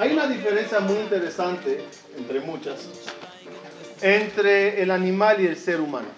Hay 0.00 0.14
una 0.14 0.26
diferencia 0.26 0.80
muy 0.80 0.96
interesante, 0.96 1.84
entre 2.16 2.40
muchas, 2.40 2.88
entre 4.00 4.82
el 4.82 4.90
animal 4.92 5.42
y 5.42 5.46
el 5.46 5.58
ser 5.58 5.78
humano. 5.78 6.08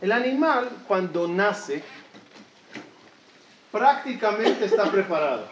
El 0.00 0.12
animal 0.12 0.70
cuando 0.86 1.26
nace 1.26 1.82
prácticamente 3.72 4.66
está 4.66 4.84
preparado. 4.88 5.48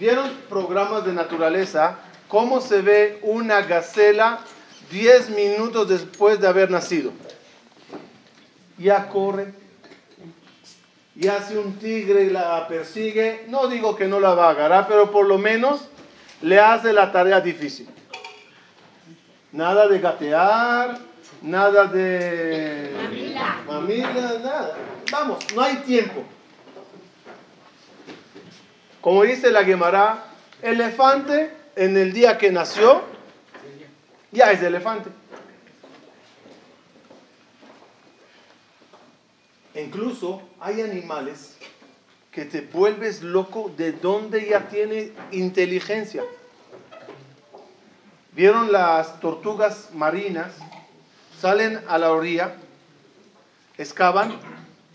¿Vieron 0.00 0.32
programas 0.48 1.04
de 1.04 1.12
naturaleza? 1.12 2.00
¿Cómo 2.26 2.60
se 2.60 2.82
ve 2.82 3.20
una 3.22 3.60
gacela 3.60 4.40
10 4.90 5.30
minutos 5.30 5.88
después 5.88 6.40
de 6.40 6.48
haber 6.48 6.72
nacido? 6.72 7.12
Ya 8.78 9.06
corre, 9.10 9.54
ya 11.16 11.42
si 11.42 11.56
un 11.56 11.78
tigre 11.78 12.30
la 12.30 12.66
persigue, 12.66 13.44
no 13.48 13.68
digo 13.68 13.94
que 13.96 14.06
no 14.06 14.20
la 14.20 14.34
va 14.34 14.48
a 14.48 14.50
agarrar, 14.50 14.88
pero 14.88 15.10
por 15.10 15.26
lo 15.26 15.38
menos 15.38 15.88
le 16.42 16.58
hace 16.58 16.92
la 16.92 17.12
tarea 17.12 17.40
difícil. 17.40 17.88
Nada 19.52 19.86
de 19.86 20.00
gatear, 20.00 20.98
nada 21.42 21.86
de 21.86 22.90
familia, 23.66 24.40
nada. 24.42 24.76
Vamos, 25.12 25.44
no 25.54 25.62
hay 25.62 25.76
tiempo. 25.76 26.24
Como 29.00 29.22
dice 29.22 29.52
la 29.52 29.64
Gemara, 29.64 30.24
elefante 30.62 31.52
en 31.76 31.96
el 31.96 32.12
día 32.12 32.38
que 32.38 32.50
nació, 32.50 33.02
ya 34.32 34.50
es 34.50 34.62
elefante. 34.62 35.10
Incluso 39.74 40.42
hay 40.60 40.82
animales 40.82 41.56
que 42.30 42.44
te 42.44 42.60
vuelves 42.60 43.22
loco 43.22 43.72
de 43.76 43.92
donde 43.92 44.48
ya 44.48 44.68
tiene 44.68 45.12
inteligencia. 45.32 46.24
¿Vieron 48.32 48.72
las 48.72 49.20
tortugas 49.20 49.90
marinas? 49.92 50.52
Salen 51.40 51.80
a 51.88 51.98
la 51.98 52.12
orilla, 52.12 52.54
excavan, 53.78 54.38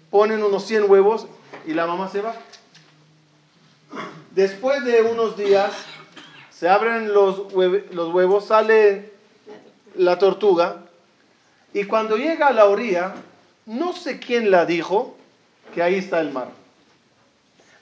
ponen 0.09 0.43
unos 0.43 0.65
100 0.65 0.89
huevos 0.89 1.27
y 1.65 1.73
la 1.73 1.85
mamá 1.85 2.09
se 2.09 2.21
va. 2.21 2.35
Después 4.31 4.83
de 4.83 5.01
unos 5.01 5.37
días, 5.37 5.71
se 6.51 6.67
abren 6.67 7.13
los, 7.13 7.53
los 7.53 8.13
huevos, 8.13 8.45
sale 8.45 9.11
la 9.95 10.19
tortuga 10.19 10.85
y 11.73 11.83
cuando 11.85 12.17
llega 12.17 12.47
a 12.47 12.53
la 12.53 12.65
orilla, 12.65 13.13
no 13.69 13.93
sé 13.93 14.19
quién 14.19 14.49
la 14.49 14.65
dijo 14.65 15.15
que 15.75 15.83
ahí 15.83 15.93
está 15.93 16.19
el 16.21 16.31
mar. 16.31 16.49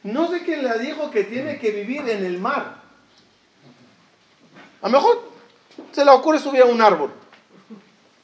No 0.04 0.30
sé 0.30 0.44
quién 0.44 0.62
la 0.66 0.78
dijo 0.78 1.12
que 1.12 1.24
tiene 1.24 1.60
que 1.60 1.72
vivir 1.72 2.10
en 2.10 2.26
el 2.26 2.40
mar. 2.40 2.82
A 4.82 4.90
lo 4.90 4.98
mejor 5.00 5.32
se 5.94 6.04
le 6.04 6.12
ocurre 6.12 6.40
subir 6.40 6.64
a 6.64 6.66
un 6.66 6.82
árbol. 6.82 7.12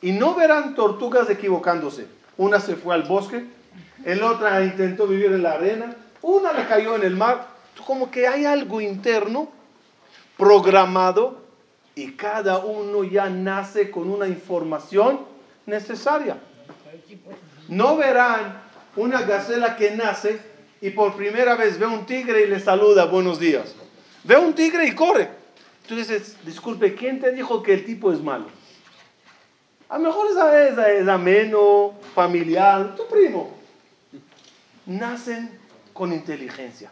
Y 0.02 0.12
no 0.12 0.36
verán 0.36 0.76
tortugas 0.76 1.30
equivocándose. 1.30 2.08
Una 2.36 2.60
se 2.60 2.76
fue 2.76 2.96
al 2.96 3.04
bosque, 3.04 3.46
el 4.04 4.22
otra 4.24 4.62
intentó 4.62 5.08
vivir 5.08 5.28
en 5.28 5.44
la 5.44 5.54
arena, 5.54 5.96
una 6.22 6.52
le 6.52 6.68
cayó 6.68 6.98
en 6.98 7.04
el 7.04 7.16
mar 7.16 7.48
como 7.88 8.12
que 8.12 8.28
hay 8.28 8.44
algo 8.44 8.82
interno 8.82 9.48
programado 10.36 11.42
y 11.96 12.12
cada 12.12 12.58
uno 12.58 13.06
ya 13.06 13.30
nace 13.30 13.90
con 13.90 14.10
una 14.10 14.28
información 14.28 15.22
necesaria. 15.66 16.38
No 17.68 17.98
verán 17.98 18.62
una 18.96 19.22
gacela 19.22 19.76
que 19.76 19.92
nace 19.92 20.40
y 20.82 20.90
por 20.90 21.16
primera 21.16 21.56
vez 21.56 21.80
ve 21.80 21.86
un 21.86 22.06
tigre 22.06 22.44
y 22.44 22.48
le 22.48 22.60
saluda 22.60 23.06
buenos 23.06 23.40
días. 23.40 23.74
Ve 24.24 24.38
un 24.38 24.54
tigre 24.54 24.86
y 24.88 24.94
corre. 24.94 25.30
Tú 25.88 25.96
dices, 25.96 26.38
disculpe, 26.46 26.96
¿quién 26.96 27.20
te 27.20 27.32
dijo 27.32 27.62
que 27.64 27.74
el 27.74 27.86
tipo 27.86 28.12
es 28.12 28.22
malo? 28.22 28.46
A 29.90 29.98
lo 29.98 30.06
mejor 30.06 30.28
es, 30.56 30.78
es 30.78 31.08
ameno, 31.08 31.94
familiar, 32.16 32.96
tu 32.96 33.06
primo. 33.08 33.56
Nacen 34.86 35.60
con 35.94 36.12
inteligencia. 36.12 36.92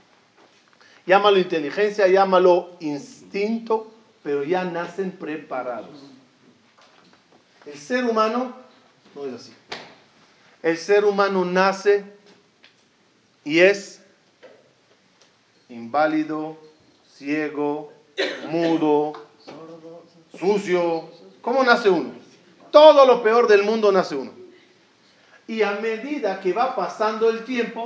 Llámalo 1.06 1.40
inteligencia, 1.40 2.08
llámalo 2.08 2.78
instinto, 2.80 3.92
pero 4.24 4.44
ya 4.44 4.64
nacen 4.64 5.12
preparados. 5.12 6.04
El 7.66 7.78
ser 7.78 8.06
humano 8.06 8.54
no 9.16 9.26
es 9.26 9.34
así. 9.34 9.54
El 10.64 10.78
ser 10.78 11.06
humano 11.06 11.44
nace 11.44 12.06
y 13.44 13.60
es 13.60 14.02
inválido, 15.70 16.58
ciego, 17.16 17.92
mudo, 18.50 19.14
sucio. 20.40 21.10
¿Cómo 21.42 21.64
nace 21.64 21.90
uno? 21.90 22.14
Todo 22.72 23.06
lo 23.06 23.24
peor 23.24 23.48
del 23.48 23.64
mundo 23.64 23.92
nace 23.92 24.16
uno. 24.16 24.32
Y 25.48 25.64
a 25.64 25.72
medida 25.74 26.40
que 26.40 26.54
va 26.54 26.76
pasando 26.76 27.30
el 27.30 27.44
tiempo, 27.44 27.84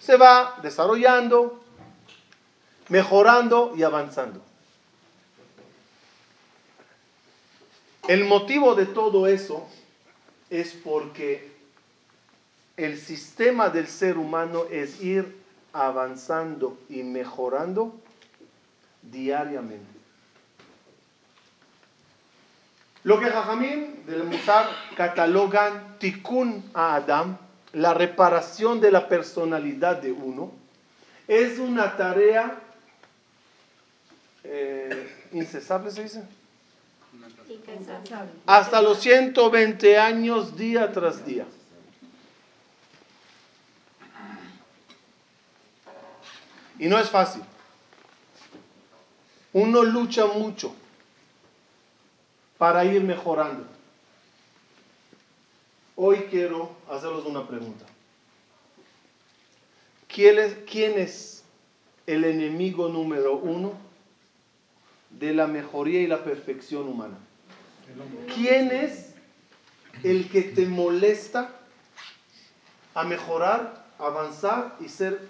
se 0.00 0.16
va 0.16 0.58
desarrollando, 0.60 1.62
mejorando 2.88 3.72
y 3.76 3.84
avanzando. 3.84 4.40
El 8.08 8.24
motivo 8.24 8.74
de 8.74 8.86
todo 8.86 9.28
eso 9.28 9.66
es 10.54 10.72
porque 10.72 11.50
el 12.76 12.96
sistema 12.96 13.70
del 13.70 13.88
ser 13.88 14.16
humano 14.16 14.64
es 14.70 15.02
ir 15.02 15.36
avanzando 15.72 16.78
y 16.88 17.02
mejorando 17.02 17.92
diariamente. 19.02 19.84
Lo 23.02 23.18
que 23.18 23.26
Jajamín 23.26 24.04
del 24.06 24.22
Musar 24.22 24.68
catalogan 24.96 25.98
tikkun 25.98 26.62
a 26.72 26.94
Adam, 26.94 27.36
la 27.72 27.92
reparación 27.92 28.80
de 28.80 28.92
la 28.92 29.08
personalidad 29.08 30.00
de 30.00 30.12
uno, 30.12 30.52
es 31.26 31.58
una 31.58 31.96
tarea 31.96 32.60
eh, 34.44 35.28
incesable 35.32 35.90
se 35.90 36.04
dice. 36.04 36.22
Hasta 38.46 38.82
los 38.82 39.00
120 39.00 39.98
años 39.98 40.56
día 40.56 40.92
tras 40.92 41.24
día. 41.24 41.46
Y 46.78 46.88
no 46.88 46.98
es 46.98 47.08
fácil. 47.08 47.42
Uno 49.52 49.84
lucha 49.84 50.26
mucho 50.26 50.74
para 52.58 52.84
ir 52.84 53.02
mejorando. 53.02 53.64
Hoy 55.96 56.26
quiero 56.30 56.70
hacerles 56.90 57.24
una 57.24 57.46
pregunta. 57.46 57.86
¿Quién 60.08 60.38
es, 60.38 60.56
¿Quién 60.68 60.98
es 60.98 61.44
el 62.06 62.24
enemigo 62.24 62.88
número 62.88 63.36
uno 63.36 63.72
de 65.18 65.32
la 65.32 65.46
mejoría 65.46 66.00
y 66.00 66.06
la 66.06 66.24
perfección 66.24 66.88
humana. 66.88 67.16
¿Quién 68.34 68.70
es 68.70 69.14
el 70.02 70.28
que 70.28 70.42
te 70.42 70.66
molesta 70.66 71.50
a 72.94 73.04
mejorar, 73.04 73.84
avanzar 73.98 74.76
y 74.80 74.88
ser 74.88 75.20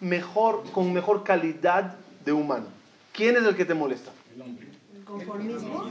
mejor, 0.00 0.64
con 0.72 0.92
mejor 0.92 1.24
calidad 1.24 1.94
de 2.24 2.32
humano? 2.32 2.66
¿Quién 3.12 3.36
es 3.36 3.44
el 3.44 3.56
que 3.56 3.64
te 3.64 3.74
molesta? 3.74 4.10
El 4.34 4.42
hombre. 4.42 4.68
¿Conformismo? 5.04 5.84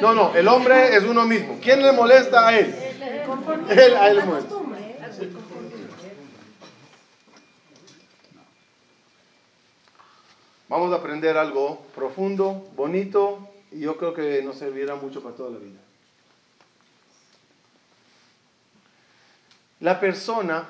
No, 0.00 0.14
no, 0.14 0.34
el 0.34 0.48
hombre 0.48 0.96
es 0.96 1.02
uno 1.02 1.26
mismo. 1.26 1.58
¿Quién 1.60 1.82
le 1.82 1.92
molesta 1.92 2.48
a 2.48 2.58
él? 2.58 2.74
Él, 3.68 3.96
a 3.96 4.10
él 4.10 4.16
le 4.16 4.24
molesta. 4.24 4.54
Vamos 10.70 10.92
a 10.92 10.98
aprender 10.98 11.36
algo 11.36 11.84
profundo, 11.96 12.70
bonito 12.76 13.50
y 13.72 13.80
yo 13.80 13.96
creo 13.96 14.14
que 14.14 14.40
nos 14.40 14.56
servirá 14.56 14.94
mucho 14.94 15.20
para 15.20 15.34
toda 15.34 15.50
la 15.50 15.58
vida. 15.58 15.80
La 19.80 19.98
persona 19.98 20.68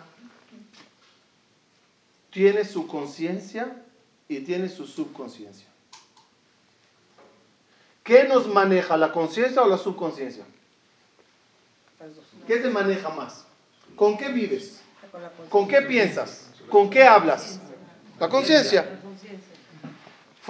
tiene 2.30 2.64
su 2.64 2.86
conciencia 2.86 3.76
y 4.26 4.40
tiene 4.40 4.70
su 4.70 4.86
subconsciencia. 4.86 5.66
¿Qué 8.02 8.24
nos 8.24 8.46
maneja, 8.46 8.96
la 8.96 9.12
conciencia 9.12 9.60
o 9.60 9.68
la 9.68 9.76
subconsciencia? 9.76 10.46
¿Qué 12.46 12.56
te 12.56 12.70
maneja 12.70 13.10
más? 13.10 13.44
¿Con 13.96 14.16
qué 14.16 14.28
vives? 14.30 14.80
¿Con 15.50 15.68
qué 15.68 15.82
piensas? 15.82 16.48
¿Con 16.70 16.88
qué 16.88 17.04
hablas? 17.04 17.60
La 18.18 18.30
conciencia. 18.30 18.96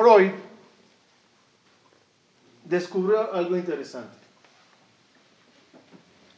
Freud 0.00 0.32
descubrió 2.64 3.34
algo 3.34 3.54
interesante. 3.54 4.16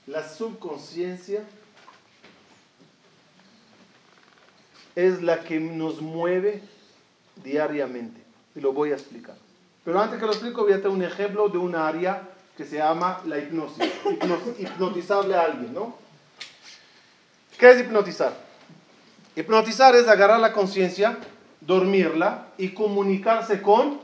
La 0.08 0.28
subconsciencia 0.28 1.44
es 4.96 5.22
la 5.22 5.44
que 5.44 5.60
nos 5.60 6.02
mueve 6.02 6.60
diariamente. 7.36 8.20
Y 8.56 8.60
lo 8.60 8.72
voy 8.72 8.90
a 8.90 8.94
explicar. 8.94 9.36
Pero 9.84 10.00
antes 10.00 10.18
que 10.18 10.26
lo 10.26 10.32
explico, 10.32 10.62
voy 10.62 10.72
a 10.72 10.76
tener 10.76 10.88
un 10.88 11.04
ejemplo 11.04 11.48
de 11.48 11.58
un 11.58 11.76
área 11.76 12.28
que 12.56 12.64
se 12.64 12.78
llama 12.78 13.22
la 13.26 13.38
hipnosis. 13.38 13.92
Hipnotizarle 14.58 15.36
a 15.36 15.42
alguien, 15.42 15.72
¿no? 15.72 15.94
¿Qué 17.56 17.70
es 17.70 17.80
hipnotizar? 17.80 18.34
Hipnotizar 19.36 19.94
es 19.94 20.08
agarrar 20.08 20.40
la 20.40 20.52
conciencia, 20.52 21.16
dormirla 21.66 22.48
y 22.58 22.70
comunicarse 22.70 23.62
con 23.62 24.00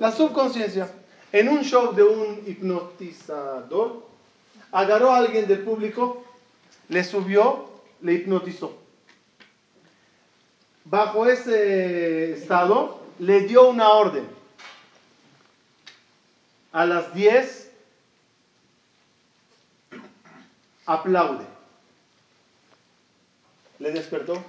la 0.00 0.12
subconsciencia. 0.12 0.90
En 1.32 1.48
un 1.48 1.62
show 1.62 1.94
de 1.94 2.02
un 2.02 2.42
hipnotizador, 2.46 4.06
agarró 4.70 5.10
a 5.10 5.18
alguien 5.18 5.46
del 5.46 5.60
público, 5.60 6.24
le 6.88 7.02
subió, 7.04 7.70
le 8.02 8.14
hipnotizó. 8.14 8.76
Bajo 10.84 11.26
ese 11.26 12.32
estado, 12.32 13.00
le 13.18 13.42
dio 13.42 13.68
una 13.68 13.90
orden. 13.90 14.26
A 16.72 16.84
las 16.84 17.14
10, 17.14 17.70
aplaude. 20.86 21.44
Le 23.78 23.92
despertó. 23.92 24.42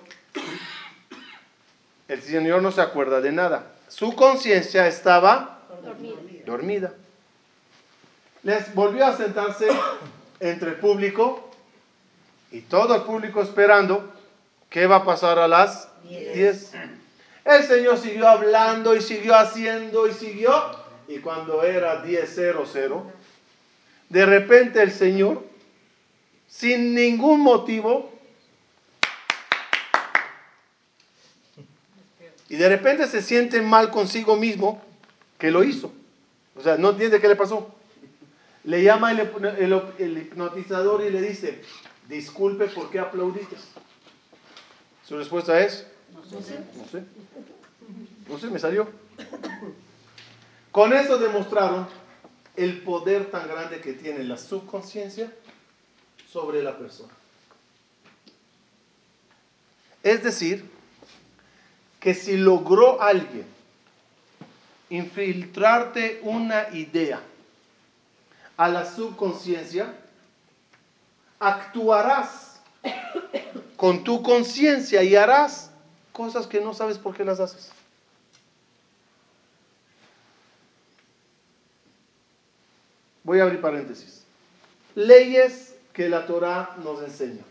El 2.13 2.21
Señor 2.21 2.62
no 2.62 2.71
se 2.71 2.80
acuerda 2.80 3.21
de 3.21 3.31
nada. 3.31 3.71
Su 3.88 4.15
conciencia 4.15 4.88
estaba 4.88 5.62
dormida. 6.45 6.94
Les 8.44 8.71
volvió 8.75 9.07
a 9.07 9.18
sentarse 9.18 9.68
entre 10.39 10.69
el 10.69 10.75
público 10.75 11.50
y 12.51 12.62
todo 12.62 12.94
el 12.94 13.01
público 13.01 13.42
esperando 13.42 14.13
qué 14.69 14.86
va 14.86 14.98
a 14.98 15.06
pasar 15.06 15.39
a 15.39 15.48
las 15.48 15.89
10. 16.04 16.74
El 17.45 17.63
Señor 17.63 17.98
siguió 17.98 18.27
hablando 18.27 18.95
y 18.95 19.01
siguió 19.01 19.33
haciendo 19.36 20.07
y 20.07 20.13
siguió. 20.13 20.54
Y 21.07 21.18
cuando 21.18 21.63
era 21.63 22.06
10.00, 22.06 23.01
de 24.10 24.25
repente 24.27 24.83
el 24.83 24.92
Señor, 24.92 25.44
sin 26.48 26.94
ningún 26.94 27.39
motivo, 27.39 28.12
y 32.49 32.55
de 32.55 32.69
repente 32.69 33.07
se 33.07 33.21
siente 33.21 33.61
mal 33.61 33.89
consigo 33.91 34.35
mismo 34.35 34.81
que 35.37 35.51
lo 35.51 35.63
hizo. 35.63 35.91
O 36.55 36.61
sea, 36.61 36.77
no 36.77 36.91
entiende 36.91 37.19
qué 37.19 37.27
le 37.27 37.35
pasó. 37.35 37.73
Le 38.63 38.83
llama 38.83 39.11
el, 39.11 40.17
hipnotizador 40.17 41.03
y 41.03 41.09
le 41.09 41.21
dice, 41.21 41.61
disculpe, 42.07 42.67
¿por 42.67 42.89
qué 42.89 42.99
aplaudiste? 42.99 43.55
Su 45.07 45.17
respuesta 45.17 45.59
es, 45.59 45.85
no 46.31 46.41
sé. 46.41 46.59
No 46.77 46.87
sé. 46.87 47.03
No 48.29 48.39
sé, 48.39 48.47
me 48.47 48.59
salió. 48.59 48.87
Con 50.71 50.93
eso 50.93 51.17
demostraron 51.17 51.87
el 52.55 52.81
poder 52.81 53.29
tan 53.29 53.47
grande 53.47 53.81
que 53.81 53.93
tiene 53.93 54.23
la 54.23 54.37
subconsciencia 54.37 55.31
sobre 56.31 56.63
la 56.63 56.77
persona. 56.77 57.13
Es 60.03 60.23
decir, 60.23 60.69
que 62.03 62.13
si 62.13 62.35
logró 62.35 63.01
alguien 63.01 63.45
infiltrarte 64.89 66.19
una 66.23 66.67
idea 66.73 67.21
a 68.57 68.67
la 68.67 68.85
subconsciencia, 68.85 69.95
actuarás 71.39 72.59
con 73.77 74.03
tu 74.03 74.21
conciencia 74.21 75.01
y 75.01 75.15
harás 75.15 75.71
cosas 76.11 76.45
que 76.45 76.59
no 76.59 76.73
sabes 76.73 76.97
por 76.97 77.15
qué 77.15 77.23
las 77.23 77.39
haces. 77.39 77.71
Voy 83.23 83.39
a 83.39 83.44
abrir 83.44 83.61
paréntesis. 83.61 84.25
Leyes 84.94 85.73
que 85.94 86.09
la 86.09 86.25
Torah 86.25 86.75
nos 86.83 87.01
enseña. 87.01 87.44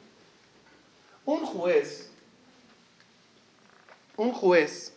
Un 1.25 1.41
juez, 1.47 2.12
un 4.17 4.33
juez 4.33 4.93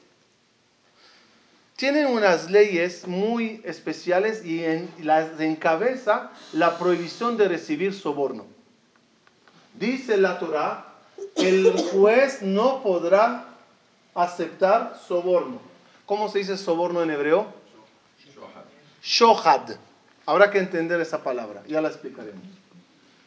tienen 1.75 2.07
unas 2.07 2.49
leyes 2.49 3.05
muy 3.05 3.61
especiales 3.65 4.45
y 4.45 4.63
en, 4.63 4.89
las 4.99 5.39
encabeza 5.39 6.31
la 6.53 6.77
prohibición 6.77 7.35
de 7.35 7.49
recibir 7.49 7.93
soborno. 7.93 8.45
Dice 9.73 10.15
la 10.15 10.39
Torah, 10.39 10.85
el 11.35 11.73
juez 11.91 12.41
no 12.41 12.81
podrá 12.81 13.45
aceptar 14.13 15.01
soborno. 15.05 15.59
¿Cómo 16.05 16.29
se 16.29 16.39
dice 16.39 16.57
soborno 16.57 17.03
en 17.03 17.11
hebreo? 17.11 17.47
Shohad. 19.03 19.75
Habrá 20.25 20.49
que 20.49 20.59
entender 20.59 21.01
esa 21.01 21.21
palabra, 21.23 21.61
ya 21.67 21.81
la 21.81 21.89
explicaremos. 21.89 22.41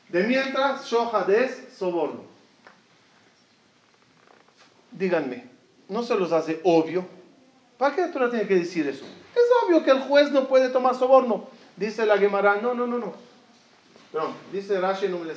De 0.08 0.24
mientras, 0.24 0.86
shohad 0.86 1.28
es 1.28 1.76
soborno. 1.76 2.22
Díganme, 4.90 5.47
¿no 5.88 6.02
se 6.02 6.14
los 6.14 6.32
hace 6.32 6.60
obvio? 6.64 7.06
¿Para 7.78 7.94
qué 7.94 8.08
la 8.18 8.30
tiene 8.30 8.46
que 8.46 8.56
decir 8.56 8.86
eso? 8.86 9.04
Es 9.34 9.42
obvio 9.64 9.84
que 9.84 9.90
el 9.90 10.00
juez 10.00 10.30
no 10.30 10.48
puede 10.48 10.68
tomar 10.68 10.94
soborno. 10.96 11.48
Dice 11.76 12.04
la 12.06 12.18
Gemara, 12.18 12.60
no, 12.60 12.74
no, 12.74 12.86
no, 12.86 12.98
no. 12.98 13.12
Perdón, 14.12 14.32
dice 14.52 14.80
Rashi, 14.80 15.08
me 15.08 15.24
le 15.24 15.34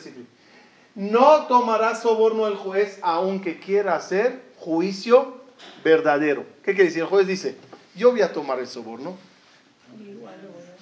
No 0.96 1.46
tomará 1.46 1.96
soborno 1.96 2.48
el 2.48 2.56
juez 2.56 3.00
aunque 3.02 3.60
quiera 3.60 3.96
hacer 3.96 4.42
juicio 4.58 5.42
verdadero. 5.84 6.46
¿Qué 6.64 6.74
quiere 6.74 6.86
decir? 6.86 7.04
El 7.04 7.10
juez 7.10 7.28
dice, 7.28 7.58
yo 7.96 8.12
voy 8.12 8.22
a 8.22 8.34
tomar 8.34 8.60
el 8.60 8.68
soborno. 8.68 9.18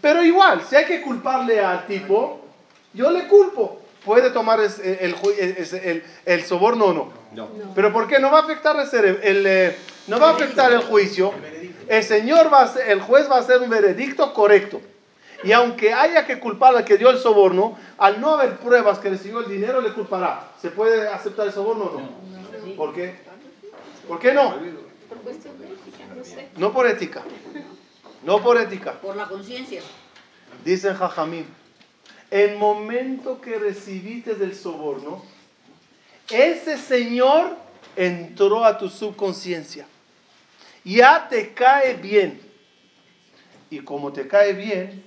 Pero 0.02 0.24
igual, 0.24 0.64
si 0.64 0.76
hay 0.76 0.86
que 0.86 1.02
culparle 1.02 1.60
al 1.60 1.86
tipo, 1.88 2.40
yo 2.94 3.12
le 3.12 3.28
culpo. 3.28 3.82
¿Puede 4.10 4.32
tomar 4.32 4.60
el, 4.60 6.04
el, 6.26 6.44
soborno 6.44 6.86
o 6.86 6.94
no? 6.94 7.14
no? 7.32 7.48
¿Pero 7.76 7.94
por 7.94 8.08
qué? 8.08 8.18
No 8.18 8.32
va 8.32 8.40
a 8.40 8.42
afectar 8.42 8.76
el, 8.76 9.46
eh, 9.46 9.78
no 10.08 10.20
va 10.20 10.32
a 10.32 10.34
afectar 10.34 10.72
el 10.72 10.80
juicio. 10.80 11.32
El 11.88 12.04
señor 12.04 12.52
va 12.52 12.64
a 12.64 12.80
el 12.88 13.02
juez 13.02 13.30
va 13.30 13.36
a 13.36 13.42
hacer 13.42 13.62
un 13.62 13.70
veredicto 13.70 14.34
correcto. 14.34 14.82
Y 15.44 15.52
aunque 15.52 15.94
haya 15.94 16.26
que 16.26 16.40
culpar 16.40 16.76
al 16.76 16.86
que 16.86 16.98
dio 16.98 17.12
el 17.12 17.20
soborno, 17.20 17.78
al 18.00 18.20
no 18.20 18.32
haber 18.32 18.58
pruebas 18.58 18.98
que 18.98 19.12
recibió 19.12 19.42
el 19.42 19.48
dinero, 19.48 19.80
le 19.80 19.94
culpará. 19.94 20.54
¿Se 20.60 20.72
puede 20.72 21.08
aceptar 21.08 21.46
el 21.46 21.54
soborno 21.54 21.84
o 21.84 22.02
no? 22.02 22.76
¿Por 22.76 22.96
qué? 22.96 23.14
¿Por 24.08 24.20
qué 24.20 24.34
no? 24.34 24.56
Por 25.08 25.20
cuestión 25.20 25.60
de 25.60 25.68
ética, 25.68 26.06
no 26.18 26.24
sé. 26.24 26.50
No 26.58 26.74
por 26.74 26.88
ética. 26.88 27.22
No 28.24 28.42
por 28.42 28.58
ética. 28.58 28.94
Por 28.94 29.16
la 29.16 29.28
conciencia. 29.28 29.84
Dicen 30.66 30.96
Jajamín, 30.96 31.46
el 32.32 32.58
momento 32.58 33.42
que 33.42 33.58
recibiste 33.58 34.36
del 34.36 34.56
soborno, 34.56 35.24
ese 36.30 36.78
señor 36.78 37.58
entró 37.96 38.64
a 38.64 38.78
tu 38.78 38.90
subconsciencia 38.90 39.88
ya 40.84 41.28
te 41.30 41.54
cae 41.54 41.96
bien. 41.96 42.42
Y 43.70 43.80
como 43.80 44.12
te 44.12 44.28
cae 44.28 44.54
bien, 44.54 45.04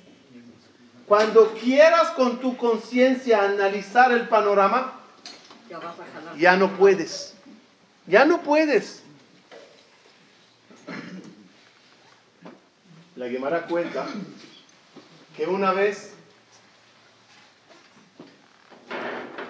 cuando 1.06 1.52
quieras 1.54 2.10
con 2.10 2.40
tu 2.40 2.56
conciencia 2.56 3.42
analizar 3.42 4.12
el 4.12 4.28
panorama, 4.28 5.00
ya 6.38 6.56
no 6.56 6.76
puedes. 6.76 7.34
Ya 8.06 8.24
no 8.24 8.42
puedes. 8.42 9.02
La 13.16 13.28
Gemara 13.28 13.66
cuenta 13.66 14.06
que 15.36 15.46
una 15.46 15.72
vez 15.72 16.14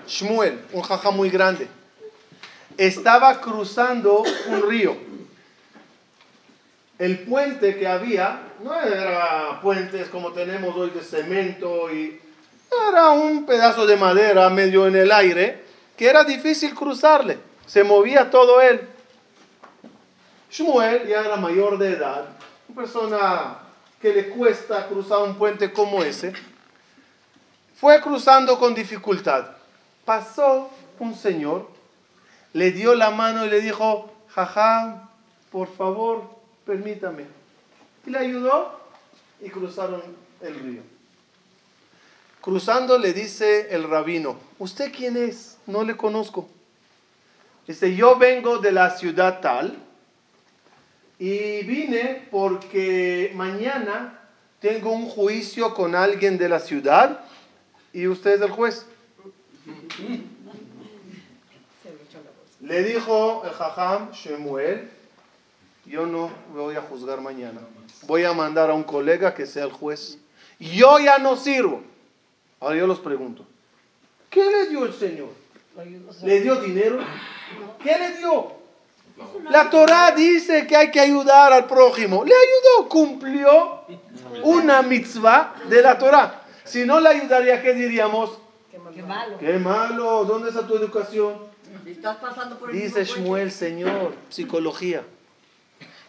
Shmuel, 0.07 0.61
un 0.73 0.83
jaja 0.83 1.11
muy 1.11 1.31
grande, 1.31 1.69
estaba 2.77 3.41
cruzando 3.41 4.23
un 4.49 4.69
río 4.69 5.13
el 7.03 7.19
puente 7.19 7.77
que 7.77 7.89
había 7.89 8.43
no 8.63 8.81
era 8.81 9.61
puentes 9.61 10.09
como 10.09 10.31
tenemos 10.31 10.77
hoy 10.77 10.91
de 10.91 11.03
cemento 11.03 11.93
y 11.93 12.21
era 12.91 13.11
un 13.11 13.45
pedazo 13.45 13.87
de 13.87 13.97
madera 13.97 14.49
medio 14.51 14.87
en 14.87 14.95
el 14.95 15.11
aire 15.11 15.65
que 15.97 16.09
era 16.09 16.23
difícil 16.23 16.73
cruzarle, 16.77 17.39
se 17.67 17.83
movía 17.83 18.31
todo 18.31 18.61
él. 18.61 18.89
Shmuel 20.49 21.09
ya 21.09 21.23
era 21.23 21.37
mayor 21.37 21.77
de 21.77 21.95
edad, 21.95 22.25
una 22.69 22.83
persona 22.83 23.59
que 24.01 24.15
le 24.15 24.29
cuesta 24.29 24.87
cruzar 24.87 25.23
un 25.23 25.35
puente 25.35 25.73
como 25.73 26.05
ese, 26.05 26.33
fue 27.81 28.01
cruzando 28.01 28.57
con 28.61 28.77
dificultad. 28.77 29.47
Pasó 30.05 30.71
un 30.99 31.15
señor, 31.15 31.69
le 32.53 32.73
dio 32.73 32.95
la 32.95 33.11
mano 33.11 33.47
y 33.47 33.51
le 33.51 33.61
dijo, 33.61 34.13
jaja, 34.29 35.09
por 35.51 35.69
favor, 35.69 36.23
permítame. 36.67 37.27
Y 38.07 38.11
le 38.11 38.19
ayudó 38.19 38.81
y 39.41 39.49
cruzaron 39.49 40.03
el 40.41 40.55
río. 40.61 40.83
Cruzando 42.41 42.99
le 42.99 43.13
dice 43.13 43.69
el 43.75 43.89
rabino, 43.89 44.37
¿usted 44.59 44.93
quién 44.93 45.17
es? 45.17 45.59
No 45.67 45.85
le 45.85 45.97
conozco. 45.97 46.49
Dice, 47.67 47.95
yo 47.95 48.17
vengo 48.17 48.59
de 48.59 48.73
la 48.73 48.91
ciudad 48.91 49.41
tal 49.41 49.79
y 51.21 51.63
vine 51.63 52.27
porque 52.33 53.31
mañana 53.37 54.19
tengo 54.59 54.91
un 54.91 55.07
juicio 55.07 55.73
con 55.73 55.95
alguien 55.95 56.37
de 56.37 56.49
la 56.49 56.59
ciudad 56.59 57.21
y 57.93 58.09
usted 58.09 58.33
es 58.33 58.41
el 58.41 58.51
juez. 58.51 58.87
Le 62.61 62.83
dijo 62.85 63.43
el 63.45 63.51
jajam 63.53 64.13
Shemuel, 64.13 64.89
yo 65.87 66.07
no 66.07 66.31
voy 66.53 66.77
a 66.77 66.81
juzgar 66.83 67.21
mañana. 67.21 67.61
Voy 68.03 68.25
a 68.25 68.33
mandar 68.33 68.71
a 68.71 68.75
un 68.75 68.85
colega 68.85 69.35
que 69.35 69.47
sea 69.47 69.65
el 69.65 69.73
juez. 69.73 70.19
Yo 70.59 70.99
ya 70.99 71.19
no 71.19 71.37
sirvo. 71.37 71.83
Ahora 72.61 72.77
yo 72.77 72.87
los 72.87 73.01
pregunto, 73.01 73.45
¿qué 74.31 74.45
le 74.45 74.69
dio 74.69 74.85
el 74.85 74.93
Señor? 74.93 75.31
¿Le 76.23 76.41
dio 76.41 76.57
dinero? 76.57 77.01
¿Qué 77.83 77.99
le 77.99 78.19
dio? 78.19 78.53
La 79.51 79.69
Torah 79.69 80.13
dice 80.13 80.67
que 80.67 80.77
hay 80.77 80.91
que 80.91 81.01
ayudar 81.01 81.53
al 81.53 81.67
prójimo. 81.67 82.25
Le 82.25 82.33
ayudó, 82.35 82.89
cumplió 82.89 83.85
una 84.45 84.83
mitzvah 84.83 85.55
de 85.69 85.83
la 85.83 85.99
Torah. 85.99 86.43
Si 86.65 86.85
no 86.85 87.01
le 87.01 87.09
ayudaría, 87.09 87.61
¿qué 87.61 87.75
diríamos? 87.75 88.39
Qué 88.73 89.03
malo. 89.03 89.39
Qué 89.39 89.59
malo. 89.59 90.25
¿Dónde 90.25 90.49
está 90.49 90.67
tu 90.67 90.75
educación? 90.75 91.37
Dice 92.73 93.05
Shmuel, 93.05 93.53
Señor, 93.53 94.15
psicología. 94.31 95.05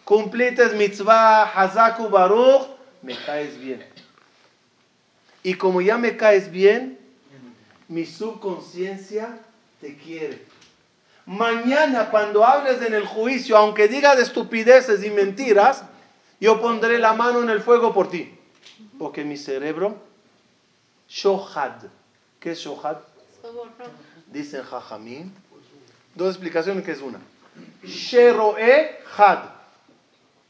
Cumplites 0.06 0.74
mitzvah, 0.74 1.44
hazaku 1.44 2.10
baruch, 2.10 2.68
me 3.02 3.18
caes 3.26 3.60
bien. 3.60 3.86
Y 5.44 5.56
como 5.56 5.82
ya 5.82 5.98
me 5.98 6.16
caes 6.16 6.52
bien, 6.52 6.98
mi 7.90 8.06
subconsciencia 8.06 9.40
te 9.82 9.98
quiere. 9.98 10.46
Mañana 11.26 12.10
cuando 12.10 12.46
hables 12.46 12.82
en 12.82 12.94
el 12.94 13.06
juicio, 13.06 13.58
aunque 13.58 13.90
digas 13.90 14.20
estupideces 14.20 15.04
y 15.04 15.10
mentiras, 15.10 15.84
yo 16.40 16.62
pondré 16.62 16.98
la 16.98 17.14
mano 17.14 17.42
en 17.42 17.50
el 17.50 17.62
fuego 17.62 17.94
por 17.94 18.10
ti. 18.10 18.34
Porque 18.98 19.26
mi 19.26 19.36
cerebro, 19.36 19.98
shohad. 21.10 21.74
¿Qué 22.44 22.52
es 22.52 22.60
shohad? 22.60 22.98
Dicen 24.28 24.64
jajamín. 24.64 25.34
Dos 26.14 26.36
explicaciones 26.36 26.84
que 26.84 26.92
es 26.92 27.00
una. 27.00 27.22
Sheroe 27.86 29.00
had. 29.16 29.46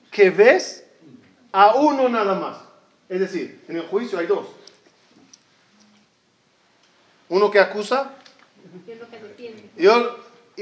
Que 0.09 0.31
ves 0.31 0.83
a 1.51 1.75
uno 1.75 2.09
nada 2.09 2.33
más. 2.33 2.57
Es 3.09 3.19
decir, 3.19 3.63
en 3.67 3.75
el 3.75 3.83
juicio 3.83 4.17
hay 4.17 4.25
dos. 4.25 4.47
Uno 7.29 7.51
que 7.51 7.59
acusa. 7.59 8.15
Y, 9.77 9.87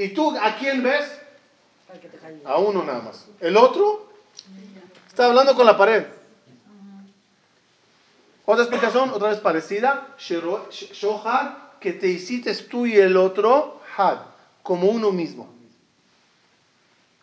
¿Y 0.04 0.08
tú 0.10 0.36
a 0.38 0.58
quién 0.58 0.82
ves? 0.82 1.18
A 2.44 2.58
uno 2.58 2.84
nada 2.84 3.00
más. 3.00 3.26
El 3.40 3.56
otro 3.56 4.12
está 5.08 5.26
hablando 5.26 5.54
con 5.54 5.64
la 5.64 5.78
pared. 5.78 6.04
Otra 8.44 8.64
explicación, 8.64 9.10
otra 9.10 9.28
vez 9.28 9.38
parecida. 9.38 10.14
Shohad, 10.18 11.52
que 11.80 11.92
te 11.92 12.08
hiciste 12.08 12.54
tú 12.54 12.86
y 12.86 12.96
el 12.96 13.16
otro, 13.16 13.80
had, 13.96 14.18
como 14.62 14.88
uno 14.88 15.12
mismo. 15.12 15.52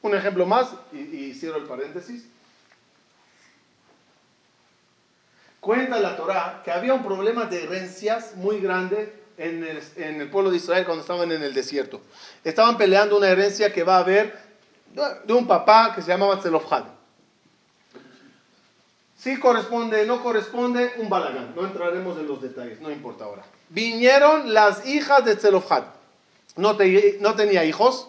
Un 0.01 0.15
ejemplo 0.15 0.45
más, 0.45 0.69
y, 0.93 1.33
cierro 1.33 1.57
el 1.57 1.65
paréntesis. 1.65 2.25
Cuenta 5.59 5.99
la 5.99 6.15
Torah 6.15 6.61
que 6.63 6.71
había 6.71 6.93
un 6.93 7.03
problema 7.03 7.45
de 7.45 7.63
herencias 7.63 8.35
muy 8.35 8.61
grande 8.61 9.13
en 9.37 9.63
el, 10.21 10.29
pueblo 10.29 10.51
de 10.51 10.57
Israel 10.57 10.85
cuando 10.85 11.01
estaban 11.01 11.31
en 11.33 11.43
el 11.43 11.53
desierto. 11.53 12.01
Estaban 12.45 12.77
peleando 12.77 13.17
una 13.17 13.27
herencia 13.27 13.73
que 13.73 13.83
va 13.83 13.97
a 13.97 13.99
haber 13.99 14.37
de 15.25 15.33
un 15.33 15.47
papá 15.47 15.93
que 15.93 16.01
se 16.01 16.07
llamaba 16.07 16.41
Zelofhad. 16.41 16.98
Si 19.19 19.37
corresponde, 19.37 20.05
no 20.05 20.23
corresponde, 20.23 20.93
un 20.97 21.09
balagán. 21.09 21.53
No 21.53 21.65
entraremos 21.65 22.17
en 22.17 22.27
los 22.27 22.41
detalles, 22.41 22.79
no 22.79 22.89
importa 22.89 23.25
ahora. 23.25 23.43
Vinieron 23.67 24.53
las 24.53 24.87
hijas 24.87 25.25
de 25.25 25.35
Zelofhad. 25.35 25.83
No, 26.55 26.77
tenía 26.77 27.65
hijos. 27.65 28.07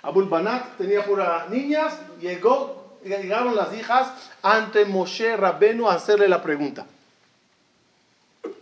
Abul 0.00 0.28
Banat 0.28 0.78
tenía 0.78 1.04
puras 1.04 1.50
niñas. 1.50 1.94
Llegaron 2.20 3.54
las 3.54 3.74
hijas 3.74 4.12
ante 4.42 4.86
Moshe 4.86 5.36
Rabenu 5.36 5.88
a 5.88 5.94
hacerle 5.94 6.28
la 6.28 6.42
pregunta. 6.42 6.86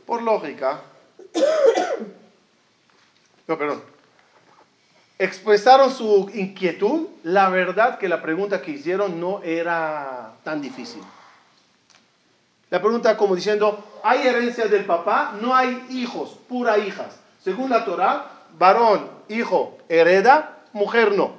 Por 0.07 0.21
lógica, 0.21 0.81
no, 3.47 3.57
perdón. 3.57 3.94
Expresaron 5.19 5.91
su 5.91 6.31
inquietud. 6.35 7.09
La 7.23 7.49
verdad 7.49 7.99
que 7.99 8.09
la 8.09 8.21
pregunta 8.23 8.61
que 8.61 8.73
hicieron 8.73 9.21
no 9.21 9.43
era 9.43 10.33
tan 10.43 10.61
difícil. 10.61 11.03
La 12.71 12.81
pregunta 12.81 13.17
como 13.17 13.37
diciendo, 13.37 13.85
¿hay 14.03 14.27
herencia 14.27 14.67
del 14.67 14.85
papá? 14.85 15.37
No 15.41 15.55
hay 15.55 15.87
hijos, 15.91 16.37
pura 16.49 16.79
hijas. 16.79 17.17
Según 17.43 17.71
la 17.71 17.85
Torah, 17.85 18.31
varón, 18.59 19.09
hijo, 19.29 19.79
hereda, 19.89 20.59
mujer 20.73 21.13
no. 21.13 21.37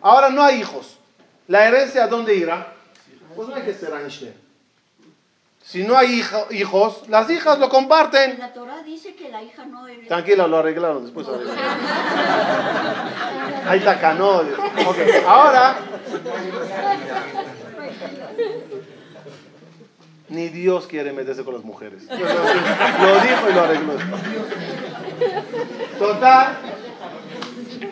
Ahora 0.00 0.30
no 0.30 0.42
hay 0.42 0.60
hijos. 0.60 0.98
¿La 1.46 1.68
herencia 1.68 2.08
dónde 2.08 2.34
irá? 2.34 2.72
Pues 3.36 3.48
no 3.48 3.54
hay 3.54 3.62
que. 3.62 4.47
Si 5.68 5.84
no 5.84 5.98
hay 5.98 6.24
hijos, 6.50 7.02
las 7.08 7.28
hijas 7.28 7.58
lo 7.58 7.68
comparten. 7.68 8.38
La 8.38 8.54
Torah 8.54 8.82
dice 8.82 9.14
que 9.14 9.28
la 9.28 9.42
hija 9.42 9.66
no 9.66 9.86
hereda. 9.86 10.08
Tranquila, 10.08 10.46
lo 10.46 10.56
arreglaron 10.56 11.04
después. 11.04 11.26
Ahí 13.66 13.78
está 13.78 14.14
no. 14.14 14.38
Ok, 14.38 14.96
ahora. 15.26 15.76
Ni 20.30 20.48
Dios 20.48 20.86
quiere 20.86 21.12
meterse 21.12 21.44
con 21.44 21.52
las 21.52 21.64
mujeres. 21.64 22.02
Lo 22.04 22.16
dijo 22.16 23.50
y 23.50 23.52
lo 23.52 23.60
arregló. 23.60 23.92
Total. 25.98 26.56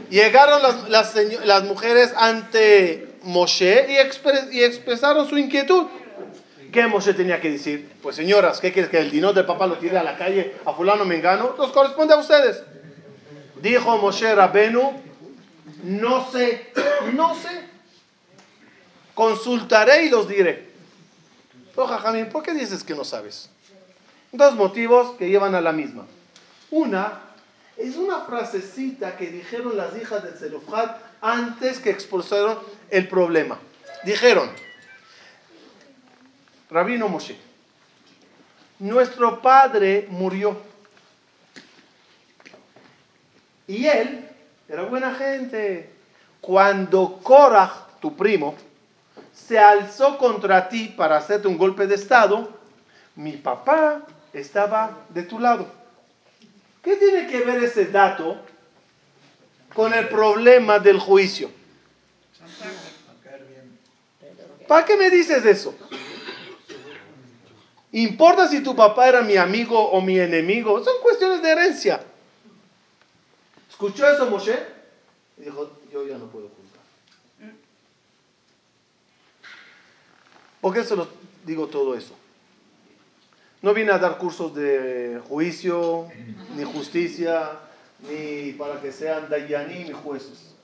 Llegaron 0.08 0.62
las, 0.62 1.14
las, 1.44 1.64
mujeres 1.64 2.14
ante 2.16 3.18
Moshe 3.22 3.86
y, 3.90 3.96
y 4.56 4.62
expresaron 4.64 5.28
su 5.28 5.36
inquietud. 5.36 5.88
¿Qué 6.76 6.86
Moshe 6.86 7.14
tenía 7.14 7.40
que 7.40 7.50
decir? 7.50 7.90
Pues 8.02 8.16
señoras, 8.16 8.60
¿qué 8.60 8.70
quieres 8.70 8.90
que 8.90 8.98
el 8.98 9.10
dinero 9.10 9.32
del 9.32 9.46
papá 9.46 9.66
lo 9.66 9.78
tire 9.78 9.96
a 9.96 10.02
la 10.02 10.18
calle 10.18 10.56
a 10.66 10.74
fulano 10.74 11.06
mengano? 11.06 11.54
Nos 11.56 11.72
corresponde 11.72 12.12
a 12.12 12.18
ustedes. 12.18 12.62
Dijo 13.62 13.96
Moshe 13.96 14.34
Rabenu, 14.34 14.92
no 15.84 16.30
sé, 16.30 16.70
no 17.14 17.34
sé. 17.34 17.48
Consultaré 19.14 20.04
y 20.04 20.10
los 20.10 20.28
diré. 20.28 20.68
Oja, 21.76 21.96
Jamín, 21.96 22.28
¿por 22.28 22.42
qué 22.42 22.52
dices 22.52 22.84
que 22.84 22.94
no 22.94 23.06
sabes? 23.06 23.48
Dos 24.30 24.54
motivos 24.54 25.16
que 25.16 25.30
llevan 25.30 25.54
a 25.54 25.62
la 25.62 25.72
misma. 25.72 26.04
Una 26.70 27.22
es 27.78 27.96
una 27.96 28.20
frasecita 28.26 29.16
que 29.16 29.30
dijeron 29.30 29.78
las 29.78 29.96
hijas 29.96 30.22
de 30.24 30.32
Zelofhat 30.32 30.98
antes 31.22 31.78
que 31.78 31.88
expulsaron 31.88 32.58
el 32.90 33.08
problema. 33.08 33.58
Dijeron, 34.04 34.50
Rabino 36.70 37.08
Moshe, 37.08 37.36
nuestro 38.78 39.40
padre 39.40 40.06
murió. 40.10 40.56
Y 43.68 43.86
él 43.86 44.28
era 44.68 44.82
buena 44.82 45.14
gente. 45.14 45.92
Cuando 46.40 47.18
Korah, 47.22 47.88
tu 48.00 48.16
primo, 48.16 48.54
se 49.32 49.58
alzó 49.58 50.18
contra 50.18 50.68
ti 50.68 50.94
para 50.96 51.16
hacerte 51.16 51.48
un 51.48 51.58
golpe 51.58 51.86
de 51.86 51.94
estado, 51.94 52.56
mi 53.14 53.32
papá 53.32 54.02
estaba 54.32 54.98
de 55.08 55.22
tu 55.22 55.38
lado. 55.38 55.66
¿Qué 56.82 56.96
tiene 56.96 57.26
que 57.26 57.40
ver 57.40 57.64
ese 57.64 57.86
dato 57.86 58.40
con 59.74 59.92
el 59.92 60.08
problema 60.08 60.78
del 60.78 61.00
juicio? 61.00 61.50
¿Para 64.68 64.84
qué 64.84 64.96
me 64.96 65.10
dices 65.10 65.44
eso? 65.44 65.74
¿Importa 67.92 68.48
si 68.48 68.62
tu 68.62 68.74
papá 68.74 69.08
era 69.08 69.22
mi 69.22 69.36
amigo 69.36 69.78
o 69.78 70.00
mi 70.00 70.18
enemigo? 70.18 70.82
Son 70.84 70.94
cuestiones 71.02 71.42
de 71.42 71.50
herencia. 71.50 72.04
¿Escuchó 73.70 74.08
eso 74.08 74.28
Moshe? 74.28 74.58
Y 75.38 75.42
dijo, 75.42 75.70
yo 75.92 76.06
ya 76.06 76.18
no 76.18 76.26
puedo 76.26 76.48
juzgar. 76.48 77.52
¿Por 80.60 80.74
qué 80.74 80.84
se 80.84 80.96
lo 80.96 81.08
digo 81.44 81.68
todo 81.68 81.94
eso? 81.94 82.14
No 83.62 83.72
vine 83.72 83.92
a 83.92 83.98
dar 83.98 84.18
cursos 84.18 84.54
de 84.54 85.20
juicio, 85.28 86.08
ni 86.56 86.64
justicia, 86.64 87.50
ni 88.08 88.52
para 88.52 88.80
que 88.80 88.92
sean 88.92 89.28
dayaní 89.28 89.84
ni 89.84 89.92
jueces. 89.92 90.54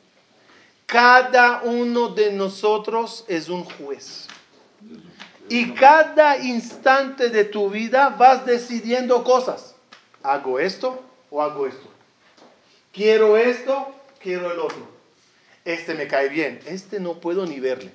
Cada 0.87 1.63
uno 1.63 2.09
de 2.09 2.33
nosotros 2.33 3.25
es 3.29 3.49
un 3.49 3.65
juez. 3.65 4.29
Y 5.49 5.73
cada 5.75 6.39
instante 6.39 7.29
de 7.29 7.45
tu 7.45 7.71
vida 7.71 8.11
vas 8.11 8.47
decidiendo 8.47 9.25
cosas. 9.25 9.75
¿Hago 10.23 10.59
esto 10.59 11.03
o 11.31 11.43
hago 11.43 11.67
esto? 11.67 11.89
Quiero 12.93 13.37
esto, 13.37 13.95
quiero 14.21 14.53
el 14.53 14.59
otro. 14.59 14.87
Este 15.65 15.95
me 15.95 16.09
cae 16.09 16.29
bien, 16.29 16.61
este 16.67 17.01
no 17.01 17.15
puedo 17.15 17.47
ni 17.47 17.61
verle. 17.61 17.93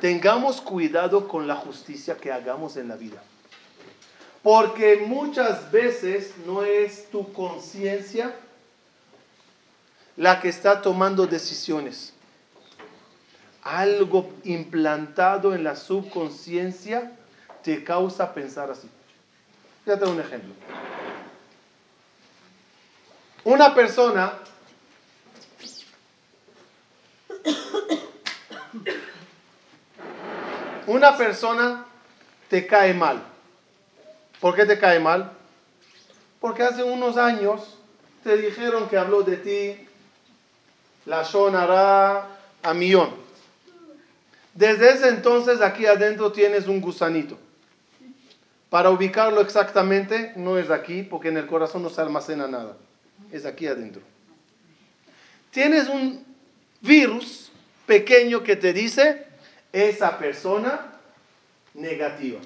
Tengamos 0.00 0.60
cuidado 0.60 1.28
con 1.28 1.46
la 1.46 1.56
justicia 1.56 2.16
que 2.16 2.32
hagamos 2.32 2.76
en 2.76 2.88
la 2.88 2.96
vida. 2.96 3.22
Porque 4.42 5.04
muchas 5.06 5.70
veces 5.70 6.32
no 6.46 6.64
es 6.64 7.08
tu 7.10 7.32
conciencia 7.32 8.34
la 10.16 10.40
que 10.40 10.48
está 10.48 10.82
tomando 10.82 11.26
decisiones. 11.26 12.11
Algo 13.62 14.32
implantado 14.44 15.54
en 15.54 15.64
la 15.64 15.76
subconsciencia 15.76 17.12
te 17.62 17.84
causa 17.84 18.34
pensar 18.34 18.70
así. 18.70 18.88
Fíjate 19.84 20.04
un 20.04 20.20
ejemplo. 20.20 20.52
Una 23.44 23.74
persona 23.74 24.34
una 30.86 31.16
persona 31.16 31.84
te 32.48 32.66
cae 32.66 32.94
mal. 32.94 33.22
¿Por 34.40 34.54
qué 34.54 34.66
te 34.66 34.78
cae 34.78 34.98
mal? 34.98 35.32
Porque 36.40 36.62
hace 36.62 36.82
unos 36.82 37.16
años 37.16 37.78
te 38.24 38.36
dijeron 38.36 38.88
que 38.88 38.98
habló 38.98 39.22
de 39.22 39.36
ti 39.36 39.88
la 41.06 41.24
sonará 41.24 42.26
a 42.62 42.74
millón. 42.74 43.10
Desde 44.54 44.92
ese 44.92 45.08
entonces 45.08 45.60
aquí 45.60 45.86
adentro 45.86 46.32
tienes 46.32 46.66
un 46.66 46.80
gusanito. 46.80 47.38
Para 48.68 48.90
ubicarlo 48.90 49.40
exactamente 49.40 50.32
no 50.36 50.58
es 50.58 50.70
aquí 50.70 51.02
porque 51.02 51.28
en 51.28 51.36
el 51.36 51.46
corazón 51.46 51.82
no 51.82 51.90
se 51.90 52.00
almacena 52.00 52.48
nada. 52.48 52.76
Es 53.30 53.44
aquí 53.44 53.66
adentro. 53.66 54.02
Tienes 55.50 55.88
un 55.88 56.24
virus 56.80 57.50
pequeño 57.86 58.42
que 58.42 58.56
te 58.56 58.72
dice 58.72 59.26
esa 59.72 60.18
persona 60.18 60.92
negativa. 61.74 62.40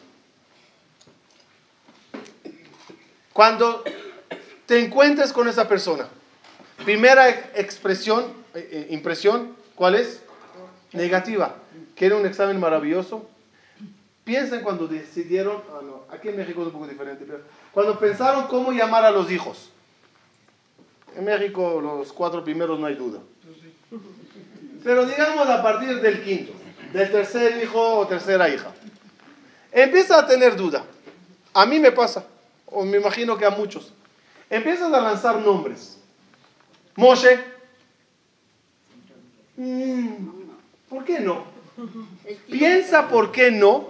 Cuando 3.32 3.84
te 4.66 4.80
encuentres 4.80 5.32
con 5.32 5.48
esa 5.48 5.68
persona, 5.68 6.08
primera 6.84 7.28
expresión, 7.54 8.32
eh, 8.54 8.68
eh, 8.72 8.86
impresión, 8.90 9.54
¿cuál 9.74 9.96
es? 9.96 10.22
Negativa. 10.96 11.54
¿Quiere 11.94 12.14
un 12.14 12.26
examen 12.26 12.58
maravilloso? 12.58 13.28
Piensen 14.24 14.62
cuando 14.62 14.88
decidieron, 14.88 15.62
ah 15.70 16.14
aquí 16.14 16.28
en 16.28 16.36
México 16.36 16.62
es 16.62 16.66
un 16.66 16.72
poco 16.72 16.88
diferente, 16.88 17.24
pero 17.26 17.40
cuando 17.72 17.98
pensaron 17.98 18.48
cómo 18.48 18.72
llamar 18.72 19.04
a 19.04 19.10
los 19.10 19.30
hijos. 19.30 19.70
En 21.14 21.24
México 21.24 21.80
los 21.80 22.12
cuatro 22.12 22.42
primeros 22.42 22.78
no 22.78 22.86
hay 22.86 22.94
duda. 22.94 23.20
Pero 24.82 25.06
digamos 25.06 25.48
a 25.48 25.62
partir 25.62 26.00
del 26.00 26.22
quinto, 26.22 26.52
del 26.92 27.10
tercer 27.10 27.62
hijo 27.62 27.98
o 27.98 28.06
tercera 28.06 28.48
hija. 28.48 28.72
Empieza 29.72 30.18
a 30.18 30.26
tener 30.26 30.56
duda. 30.56 30.84
A 31.54 31.66
mí 31.66 31.78
me 31.78 31.92
pasa, 31.92 32.24
o 32.66 32.84
me 32.84 32.98
imagino 32.98 33.36
que 33.36 33.46
a 33.46 33.50
muchos. 33.50 33.92
Empiezas 34.50 34.92
a 34.92 35.00
lanzar 35.00 35.40
nombres. 35.40 35.98
Moshe. 36.96 37.38
Mm, 39.56 40.35
¿Por 40.96 41.04
qué 41.04 41.20
no? 41.20 41.44
Piensa 42.50 43.06
por 43.08 43.30
qué 43.30 43.50
no 43.50 43.88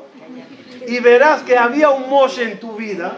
y 0.88 0.98
verás 0.98 1.42
que 1.42 1.56
había 1.56 1.90
un 1.90 2.10
Moshe 2.10 2.42
en 2.42 2.58
tu 2.58 2.74
vida 2.74 3.16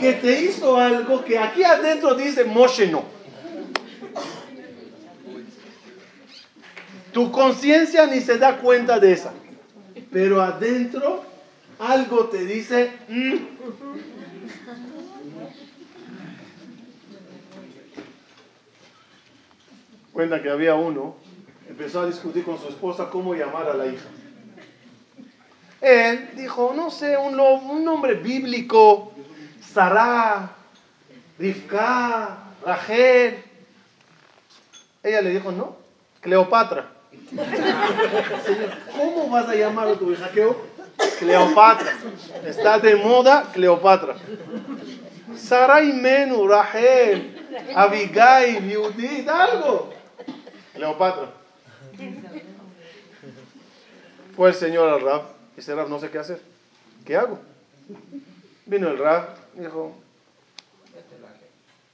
que 0.00 0.14
te 0.14 0.40
hizo 0.40 0.76
algo 0.76 1.24
que 1.24 1.38
aquí 1.38 1.62
adentro 1.62 2.16
dice 2.16 2.42
Moshe 2.42 2.88
no. 2.88 3.04
Tu 7.12 7.30
conciencia 7.30 8.04
ni 8.08 8.20
se 8.20 8.36
da 8.36 8.56
cuenta 8.58 8.98
de 8.98 9.12
esa, 9.12 9.32
pero 10.10 10.42
adentro 10.42 11.22
algo 11.78 12.24
te 12.24 12.44
dice, 12.44 12.90
mm". 13.08 13.36
cuenta 20.12 20.42
que 20.42 20.50
había 20.50 20.74
uno, 20.74 21.14
empezó 21.68 22.00
a 22.00 22.06
discutir 22.06 22.44
con 22.44 22.58
su 22.58 22.68
esposa 22.68 23.08
cómo 23.10 23.34
llamar 23.34 23.68
a 23.68 23.74
la 23.74 23.86
hija. 23.86 24.06
Él 25.80 26.30
dijo, 26.34 26.72
no 26.74 26.90
sé, 26.90 27.16
un, 27.16 27.38
un 27.38 27.84
nombre 27.84 28.14
bíblico, 28.14 29.12
Sarah, 29.72 30.50
Rivka, 31.38 32.38
Rachel. 32.64 33.42
Ella 35.02 35.20
le 35.20 35.30
dijo, 35.30 35.52
no, 35.52 35.76
Cleopatra. 36.20 36.90
Señor, 37.30 38.70
¿cómo 38.96 39.28
vas 39.28 39.48
a 39.48 39.54
llamar 39.54 39.88
a 39.88 39.94
tu 39.94 40.10
hija? 40.10 40.30
Cleopatra. 41.18 41.92
Está 42.46 42.78
de 42.78 42.96
moda 42.96 43.50
Cleopatra. 43.52 44.16
Sarai 45.36 45.92
Menu, 45.92 46.48
Rachel, 46.48 47.46
Abigail, 47.74 48.74
Judith, 48.74 49.28
algo. 49.28 49.92
Cleopatra. 50.74 51.45
Fue 54.36 54.50
el 54.50 54.54
señor 54.54 54.90
al 54.90 55.00
Rab. 55.00 55.22
Dice 55.56 55.74
Rab, 55.74 55.88
no 55.88 55.98
sé 55.98 56.10
qué 56.10 56.18
hacer. 56.18 56.40
¿Qué 57.06 57.16
hago? 57.16 57.38
Vino 58.66 58.88
el 58.88 58.98
Rab, 58.98 59.34
dijo, 59.54 59.96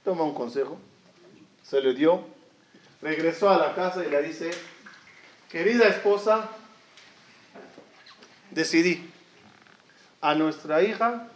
toma 0.03 0.23
un 0.23 0.33
consejo. 0.33 0.77
Se 1.63 1.79
le 1.79 1.93
dio. 1.93 2.25
Regresó 3.01 3.49
a 3.49 3.57
la 3.57 3.75
casa 3.75 4.03
y 4.03 4.09
le 4.09 4.21
dice, 4.23 4.51
querida 5.49 5.87
esposa, 5.87 6.49
decidí, 8.51 9.09
a 10.21 10.35
nuestra 10.35 10.81
hija 10.81 11.27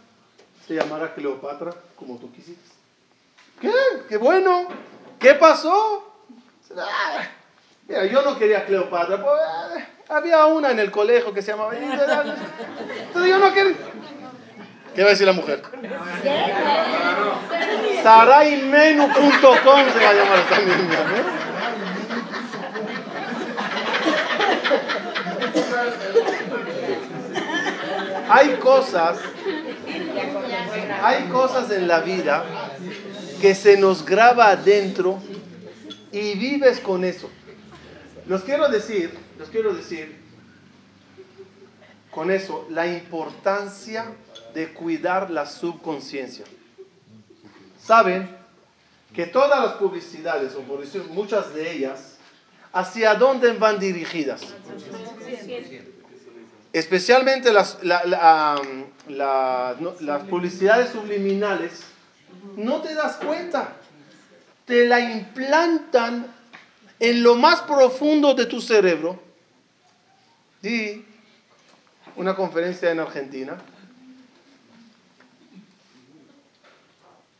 se 0.66 0.74
llamará 0.74 1.14
Cleopatra 1.14 1.74
como 1.94 2.18
tú 2.18 2.32
quisiste. 2.32 2.70
¿Qué? 3.60 3.72
¡Qué 4.08 4.16
bueno! 4.16 4.68
¿Qué 5.18 5.34
pasó? 5.34 6.10
Mira, 7.86 8.06
yo 8.06 8.22
no 8.22 8.38
quería 8.38 8.64
Cleopatra, 8.64 9.22
pues, 9.22 9.84
había 10.08 10.46
una 10.46 10.70
en 10.70 10.78
el 10.78 10.90
colegio 10.90 11.32
que 11.32 11.42
se 11.42 11.52
llamaba... 11.52 11.74
Entonces 11.76 13.30
yo 13.30 13.38
no 13.38 13.52
quería... 13.52 13.76
¿Qué 14.94 15.02
va 15.02 15.08
a 15.08 15.10
decir 15.10 15.26
la 15.26 15.32
mujer? 15.32 15.62
Saraimenu.com 18.02 19.52
se 19.52 20.04
va 20.04 20.10
a 20.10 20.14
llamar 20.14 20.38
esta 20.38 20.58
niña. 20.58 20.98
Hay 28.30 28.56
cosas, 28.56 29.18
hay 31.02 31.24
cosas 31.28 31.70
en 31.70 31.88
la 31.88 32.00
vida 32.00 32.44
que 33.40 33.54
se 33.54 33.78
nos 33.78 34.04
graba 34.04 34.48
adentro 34.48 35.18
y 36.12 36.36
vives 36.36 36.80
con 36.80 37.04
eso. 37.04 37.30
Los 38.26 38.42
quiero 38.42 38.68
decir, 38.68 39.27
los 39.38 39.48
quiero 39.50 39.72
decir 39.72 40.16
con 42.10 42.30
eso 42.30 42.66
la 42.70 42.86
importancia 42.86 44.06
de 44.54 44.72
cuidar 44.72 45.30
la 45.30 45.46
subconsciencia. 45.46 46.44
Saben 47.80 48.28
que 49.14 49.26
todas 49.26 49.60
las 49.62 49.74
publicidades, 49.74 50.54
o 50.54 50.62
por 50.62 50.80
decir 50.80 51.04
muchas 51.10 51.54
de 51.54 51.70
ellas, 51.72 52.16
¿hacia 52.72 53.14
dónde 53.14 53.52
van 53.52 53.78
dirigidas? 53.78 54.42
Especialmente 56.72 57.52
las, 57.52 57.78
las 57.82 58.58
publicidades 60.28 60.90
subliminales, 60.90 61.82
no 62.56 62.82
te 62.82 62.94
das 62.94 63.16
cuenta, 63.16 63.76
te 64.64 64.86
la 64.86 65.00
implantan 65.00 66.26
en 67.00 67.22
lo 67.22 67.36
más 67.36 67.62
profundo 67.62 68.34
de 68.34 68.46
tu 68.46 68.60
cerebro. 68.60 69.27
Di 70.60 71.04
una 72.16 72.34
conferencia 72.34 72.90
en 72.90 73.00
Argentina. 73.00 73.56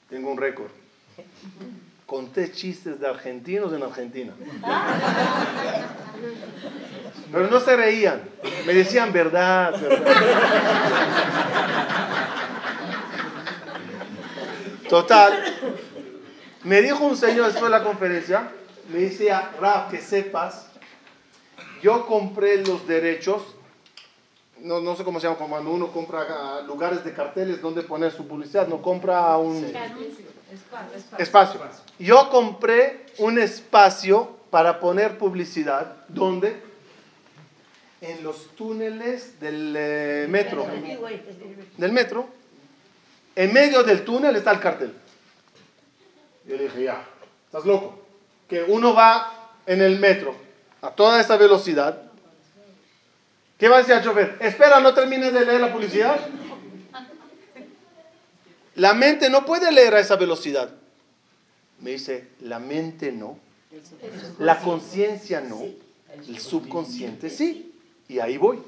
Tengo 0.08 0.30
un 0.30 0.38
récord. 0.38 0.70
Conté 2.06 2.50
chistes 2.52 2.98
de 3.00 3.06
argentinos 3.06 3.72
en 3.72 3.82
Argentina. 3.82 4.32
Pero 7.30 7.48
no 7.48 7.60
se 7.60 7.76
reían. 7.76 8.22
Me 8.66 8.72
decían 8.72 9.12
verdad. 9.12 9.74
Total. 14.88 15.44
Me 16.64 16.80
dijo 16.82 17.04
un 17.04 17.16
señor 17.16 17.46
después 17.46 17.64
de 17.64 17.70
la 17.78 17.84
conferencia, 17.84 18.48
me 18.88 19.00
decía, 19.00 19.50
Raf, 19.60 19.90
que 19.90 19.98
sepas, 19.98 20.67
yo 21.82 22.06
compré 22.06 22.64
los 22.64 22.86
derechos, 22.86 23.42
no, 24.60 24.80
no 24.80 24.96
sé 24.96 25.04
cómo 25.04 25.20
se 25.20 25.26
llama, 25.26 25.46
cuando 25.48 25.70
uno 25.70 25.92
compra 25.92 26.62
lugares 26.62 27.04
de 27.04 27.12
carteles 27.12 27.60
donde 27.60 27.82
poner 27.82 28.12
su 28.12 28.26
publicidad, 28.26 28.66
no 28.66 28.82
compra 28.82 29.36
un... 29.36 29.72
Espacio. 31.18 31.60
Yo 31.98 32.30
compré 32.30 33.06
un 33.18 33.38
espacio 33.38 34.36
para 34.50 34.80
poner 34.80 35.18
publicidad. 35.18 35.96
¿Dónde? 36.08 36.60
En 38.00 38.24
los 38.24 38.48
túneles 38.56 39.38
del 39.40 39.74
eh, 39.76 40.26
metro. 40.28 40.66
Del 41.76 41.92
metro. 41.92 42.26
En 43.36 43.52
medio 43.52 43.82
del 43.82 44.04
túnel 44.04 44.36
está 44.36 44.52
el 44.52 44.60
cartel. 44.60 44.94
Yo 46.46 46.56
le 46.56 46.64
dije, 46.64 46.84
ya, 46.84 47.04
estás 47.44 47.66
loco. 47.66 48.00
Que 48.48 48.62
uno 48.62 48.94
va 48.94 49.52
en 49.66 49.82
el 49.82 49.98
metro 49.98 50.47
a 50.82 50.90
toda 50.90 51.20
esa 51.20 51.36
velocidad. 51.36 52.02
¿Qué 53.58 53.68
va 53.68 53.76
a 53.76 53.78
decir 53.80 53.94
el 53.94 54.04
chofer? 54.04 54.36
Espera, 54.40 54.80
no 54.80 54.94
termines 54.94 55.32
de 55.32 55.44
leer 55.44 55.60
la 55.60 55.72
publicidad. 55.72 56.18
La 58.76 58.94
mente 58.94 59.28
no 59.28 59.44
puede 59.44 59.72
leer 59.72 59.94
a 59.94 60.00
esa 60.00 60.14
velocidad. 60.16 60.70
Me 61.80 61.90
dice, 61.90 62.28
la 62.40 62.60
mente 62.60 63.10
no. 63.10 63.38
La 64.38 64.60
conciencia 64.60 65.40
no. 65.40 65.60
El 66.28 66.38
subconsciente 66.38 67.30
sí. 67.30 67.74
Y 68.08 68.20
ahí 68.20 68.36
voy. 68.36 68.60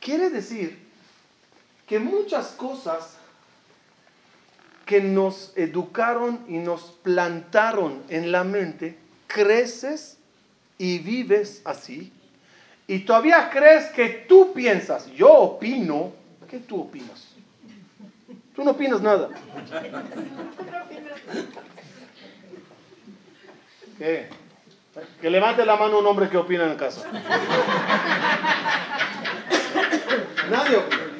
Quiere 0.00 0.30
decir 0.30 0.78
que 1.86 2.00
muchas 2.00 2.48
cosas 2.48 3.16
que 4.84 5.00
nos 5.00 5.52
educaron 5.56 6.44
y 6.48 6.58
nos 6.58 6.82
plantaron 7.02 8.02
en 8.08 8.32
la 8.32 8.44
mente, 8.44 8.98
creces 9.28 10.18
y 10.78 10.98
vives 10.98 11.62
así. 11.64 12.12
Y 12.86 13.00
todavía 13.00 13.50
crees 13.50 13.86
que 13.86 14.08
tú 14.28 14.52
piensas, 14.52 15.10
yo 15.12 15.32
opino, 15.32 16.12
¿qué 16.48 16.58
tú 16.58 16.82
opinas? 16.82 17.28
Tú 18.54 18.62
no 18.62 18.72
opinas 18.72 19.00
nada. 19.00 19.30
¿Qué? 23.98 24.28
Que 25.20 25.30
levante 25.30 25.66
la 25.66 25.76
mano 25.76 25.98
un 25.98 26.06
hombre 26.06 26.28
que 26.28 26.36
opina 26.36 26.64
en 26.64 26.76
casa. 26.76 27.04
Nadie 30.50 30.76
opina. 30.76 31.14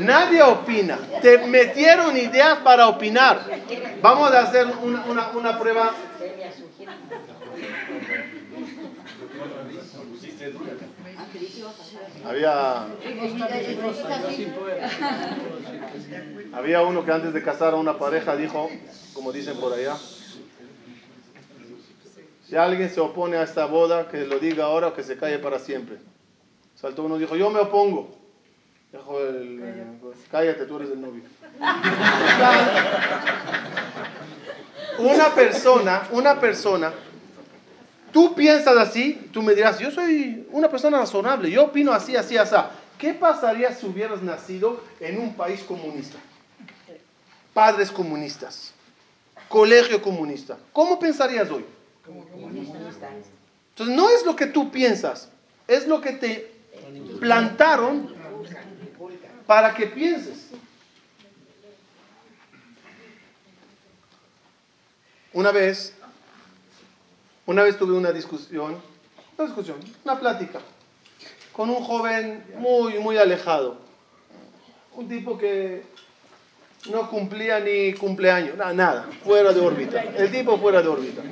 Nadie 0.00 0.42
opina. 0.42 0.98
Te 1.22 1.38
metieron 1.46 2.16
ideas 2.16 2.58
para 2.58 2.88
opinar. 2.88 3.42
Vamos 4.02 4.32
a 4.32 4.40
hacer 4.40 4.66
una, 4.82 5.30
una, 5.30 5.58
prueba. 5.58 5.94
Había, 12.24 12.86
había 16.52 16.82
uno 16.82 17.04
que 17.04 17.12
antes 17.12 17.32
de 17.32 17.42
casar 17.42 17.74
a 17.74 17.76
una 17.76 17.98
pareja 17.98 18.36
dijo, 18.36 18.68
como 19.14 19.32
dicen 19.32 19.56
por 19.58 19.72
allá, 19.72 19.96
si 22.48 22.56
alguien 22.56 22.90
se 22.90 23.00
opone 23.00 23.36
a 23.36 23.42
esta 23.42 23.66
boda, 23.66 24.08
que 24.08 24.26
lo 24.26 24.38
diga 24.38 24.64
ahora 24.64 24.88
o 24.88 24.94
que 24.94 25.02
se 25.02 25.16
calle 25.16 25.38
para 25.38 25.58
siempre. 25.58 25.96
Saltó 26.74 27.04
uno 27.04 27.16
y 27.16 27.20
dijo, 27.20 27.36
yo 27.36 27.50
me 27.50 27.60
opongo. 27.60 28.14
Dijo 28.92 29.20
el, 29.20 29.62
cállate, 30.30 30.66
tú 30.66 30.76
eres 30.76 30.90
el 30.90 31.00
novio. 31.00 31.22
una 34.98 35.34
persona, 35.34 36.08
una 36.12 36.38
persona, 36.38 36.92
tú 38.14 38.32
piensas 38.32 38.76
así, 38.76 39.28
tú 39.32 39.42
me 39.42 39.56
dirás, 39.56 39.80
yo 39.80 39.90
soy 39.90 40.46
una 40.52 40.70
persona 40.70 40.98
razonable, 40.98 41.50
yo 41.50 41.64
opino 41.64 41.92
así, 41.92 42.14
así, 42.16 42.38
así. 42.38 42.54
¿Qué 42.96 43.12
pasaría 43.12 43.74
si 43.74 43.86
hubieras 43.86 44.22
nacido 44.22 44.82
en 45.00 45.18
un 45.18 45.34
país 45.34 45.64
comunista? 45.64 46.16
Padres 47.52 47.90
comunistas, 47.90 48.72
colegio 49.48 50.00
comunista. 50.00 50.56
¿Cómo 50.72 50.96
pensarías 51.00 51.50
hoy? 51.50 51.64
Entonces 53.70 53.96
no 53.96 54.08
es 54.08 54.24
lo 54.24 54.36
que 54.36 54.46
tú 54.46 54.70
piensas, 54.70 55.28
es 55.66 55.88
lo 55.88 56.00
que 56.00 56.12
te 56.12 56.52
plantaron 57.18 58.14
para 59.44 59.74
que 59.74 59.88
pienses. 59.88 60.50
Una 65.32 65.50
vez, 65.50 65.92
una 67.46 67.62
vez 67.62 67.78
tuve 67.78 67.92
una 67.92 68.12
discusión, 68.12 68.80
una 69.36 69.46
discusión, 69.46 69.78
una 70.04 70.18
plática, 70.18 70.60
con 71.52 71.70
un 71.70 71.82
joven 71.82 72.44
muy, 72.58 72.98
muy 72.98 73.16
alejado. 73.16 73.76
Un 74.96 75.08
tipo 75.08 75.36
que 75.36 75.82
no 76.90 77.08
cumplía 77.10 77.60
ni 77.60 77.94
cumpleaños, 77.94 78.56
nada, 78.56 78.72
nada, 78.72 79.08
fuera 79.24 79.52
de 79.52 79.60
órbita. 79.60 80.02
El 80.02 80.30
tipo 80.30 80.58
fuera 80.58 80.82
de 80.82 80.88
órbita. 80.88 81.22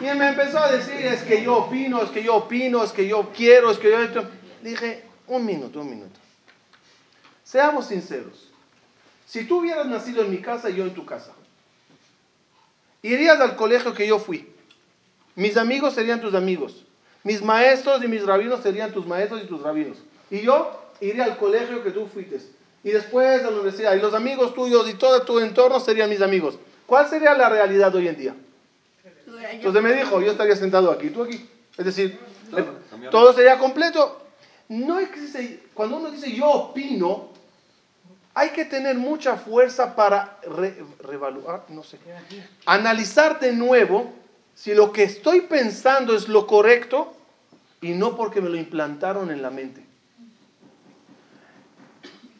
Y 0.00 0.06
él 0.06 0.18
me 0.18 0.30
empezó 0.30 0.58
a 0.58 0.72
decir, 0.72 0.96
es 0.96 1.22
que 1.22 1.44
yo 1.44 1.58
opino, 1.58 2.02
es 2.02 2.10
que 2.10 2.24
yo 2.24 2.36
opino, 2.36 2.82
es 2.82 2.90
que 2.90 3.06
yo 3.06 3.30
quiero, 3.34 3.70
es 3.70 3.78
que 3.78 3.90
yo... 3.90 4.00
Esto. 4.00 4.24
Dije, 4.60 5.04
un 5.28 5.46
minuto, 5.46 5.80
un 5.80 5.90
minuto. 5.90 6.18
Seamos 7.44 7.86
sinceros. 7.86 8.50
Si 9.26 9.44
tú 9.44 9.60
hubieras 9.60 9.86
nacido 9.86 10.22
en 10.22 10.30
mi 10.30 10.38
casa 10.38 10.70
y 10.70 10.76
yo 10.76 10.84
en 10.84 10.94
tu 10.94 11.06
casa, 11.06 11.32
irías 13.02 13.40
al 13.40 13.56
colegio 13.56 13.94
que 13.94 14.06
yo 14.06 14.18
fui. 14.18 14.48
Mis 15.34 15.56
amigos 15.56 15.94
serían 15.94 16.20
tus 16.20 16.34
amigos. 16.34 16.84
Mis 17.24 17.42
maestros 17.42 18.02
y 18.02 18.08
mis 18.08 18.24
rabinos 18.24 18.62
serían 18.62 18.92
tus 18.92 19.06
maestros 19.06 19.42
y 19.42 19.46
tus 19.46 19.62
rabinos. 19.62 19.98
Y 20.30 20.42
yo 20.42 20.80
iría 21.00 21.24
al 21.24 21.36
colegio 21.36 21.82
que 21.82 21.90
tú 21.90 22.06
fuiste. 22.06 22.40
Y 22.84 22.90
después 22.90 23.40
a 23.40 23.50
la 23.50 23.56
universidad. 23.56 23.94
Y 23.94 24.00
los 24.00 24.14
amigos 24.14 24.54
tuyos 24.54 24.88
y 24.88 24.94
todo 24.94 25.22
tu 25.22 25.38
entorno 25.38 25.80
serían 25.80 26.10
mis 26.10 26.20
amigos. 26.20 26.58
¿Cuál 26.86 27.08
sería 27.08 27.34
la 27.34 27.48
realidad 27.48 27.94
hoy 27.94 28.08
en 28.08 28.16
día? 28.16 28.34
Entonces 29.50 29.82
me 29.82 29.92
dijo, 29.92 30.20
yo 30.20 30.32
estaría 30.32 30.56
sentado 30.56 30.90
aquí, 30.90 31.10
tú 31.10 31.22
aquí. 31.22 31.48
Es 31.76 31.84
decir, 31.84 32.18
todo 33.10 33.32
sería 33.32 33.58
completo. 33.58 34.20
No 34.68 34.98
existe, 34.98 35.62
cuando 35.74 35.96
uno 35.96 36.10
dice 36.10 36.32
yo 36.32 36.50
opino, 36.50 37.31
hay 38.34 38.50
que 38.50 38.64
tener 38.64 38.96
mucha 38.96 39.36
fuerza 39.36 39.94
para 39.94 40.38
revaluar, 41.00 41.64
no 41.68 41.82
sé, 41.82 41.98
analizar 42.66 43.38
de 43.40 43.52
nuevo 43.52 44.12
si 44.54 44.74
lo 44.74 44.92
que 44.92 45.02
estoy 45.02 45.42
pensando 45.42 46.14
es 46.14 46.28
lo 46.28 46.46
correcto 46.46 47.14
y 47.80 47.92
no 47.92 48.16
porque 48.16 48.40
me 48.40 48.48
lo 48.48 48.56
implantaron 48.56 49.30
en 49.30 49.42
la 49.42 49.50
mente. 49.50 49.84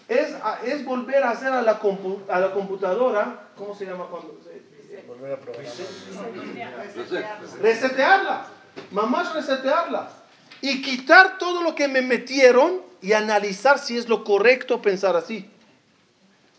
Es, 0.08 0.34
es 0.64 0.84
volver 0.84 1.22
a 1.24 1.30
hacer 1.30 1.52
a 1.52 1.62
la, 1.62 1.80
a 2.28 2.40
la 2.40 2.52
computadora, 2.52 3.48
¿cómo 3.56 3.74
se 3.74 3.86
llama 3.86 4.06
cuando? 4.10 4.38
Volver 5.06 5.32
a 5.32 5.38
Resetearla. 7.60 8.46
Mamás 8.90 9.34
resetearla. 9.34 10.10
Y 10.60 10.80
quitar 10.82 11.38
todo 11.38 11.62
lo 11.62 11.74
que 11.74 11.88
me 11.88 12.02
metieron 12.02 12.82
y 13.00 13.14
analizar 13.14 13.78
si 13.78 13.98
es 13.98 14.08
lo 14.08 14.22
correcto 14.22 14.80
pensar 14.80 15.16
así. 15.16 15.50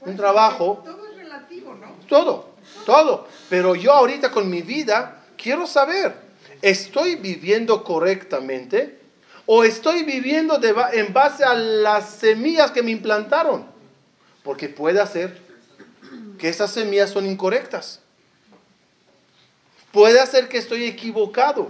Un 0.05 0.17
trabajo. 0.17 0.81
Todo 0.83 1.07
es 1.07 1.17
relativo, 1.17 1.75
¿no? 1.75 1.87
Todo, 2.07 2.49
todo. 2.85 3.27
Pero 3.49 3.75
yo 3.75 3.93
ahorita 3.93 4.31
con 4.31 4.49
mi 4.49 4.61
vida 4.61 5.23
quiero 5.37 5.67
saber, 5.67 6.15
¿estoy 6.61 7.15
viviendo 7.15 7.83
correctamente? 7.83 8.99
¿O 9.45 9.63
estoy 9.63 10.03
viviendo 10.03 10.59
en 10.93 11.13
base 11.13 11.43
a 11.43 11.53
las 11.53 12.09
semillas 12.09 12.71
que 12.71 12.81
me 12.81 12.91
implantaron? 12.91 13.65
Porque 14.43 14.69
puede 14.69 15.05
ser 15.07 15.41
que 16.37 16.49
esas 16.49 16.71
semillas 16.71 17.09
son 17.09 17.25
incorrectas. 17.25 17.99
Puede 19.91 20.25
ser 20.27 20.47
que 20.47 20.57
estoy 20.57 20.85
equivocado. 20.85 21.69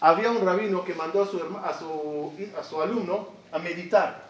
Había 0.00 0.30
un 0.30 0.44
rabino 0.44 0.84
que 0.84 0.94
mandó 0.94 1.22
a 1.22 1.26
su, 1.26 1.38
a 1.38 1.78
su, 1.78 2.32
a 2.58 2.64
su 2.64 2.82
alumno 2.82 3.28
a 3.52 3.58
meditar, 3.58 4.28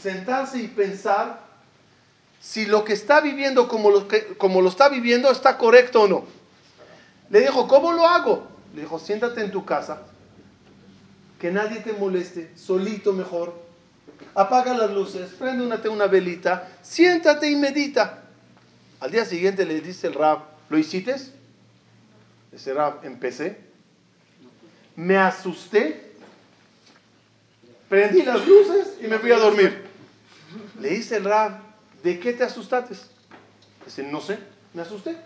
sentarse 0.00 0.58
y 0.58 0.68
pensar 0.68 1.49
si 2.40 2.66
lo 2.66 2.84
que 2.84 2.94
está 2.94 3.20
viviendo 3.20 3.68
como 3.68 3.90
lo, 3.90 4.08
que, 4.08 4.36
como 4.38 4.62
lo 4.62 4.70
está 4.70 4.88
viviendo 4.88 5.30
está 5.30 5.58
correcto 5.58 6.02
o 6.02 6.08
no. 6.08 6.24
Le 7.28 7.40
dijo, 7.40 7.68
¿cómo 7.68 7.92
lo 7.92 8.06
hago? 8.06 8.48
Le 8.74 8.82
dijo, 8.82 8.98
siéntate 8.98 9.42
en 9.42 9.50
tu 9.50 9.64
casa, 9.64 10.02
que 11.38 11.50
nadie 11.50 11.80
te 11.80 11.92
moleste, 11.92 12.50
solito 12.56 13.12
mejor. 13.12 13.54
Apaga 14.34 14.74
las 14.74 14.90
luces, 14.90 15.30
prende 15.38 15.64
una, 15.64 15.80
una 15.90 16.06
velita, 16.06 16.68
siéntate 16.82 17.50
y 17.50 17.56
medita. 17.56 18.24
Al 19.00 19.10
día 19.10 19.24
siguiente 19.24 19.64
le 19.64 19.80
dice 19.80 20.08
el 20.08 20.14
rab, 20.14 20.40
¿lo 20.68 20.78
hiciste? 20.78 21.16
Ese 22.52 22.74
empecé, 23.02 23.58
me 24.96 25.16
asusté, 25.16 26.12
prendí 27.88 28.22
las 28.22 28.46
luces 28.46 28.96
y 29.00 29.06
me 29.06 29.18
fui 29.18 29.30
a 29.30 29.38
dormir. 29.38 29.84
Le 30.80 30.90
dice 30.90 31.16
el 31.16 31.24
Rab, 31.24 31.69
¿de 32.02 32.18
qué 32.18 32.32
te 32.32 32.44
asustaste? 32.44 32.94
Dice, 33.84 34.02
no 34.02 34.20
sé, 34.20 34.38
me 34.74 34.82
asusté. 34.82 35.16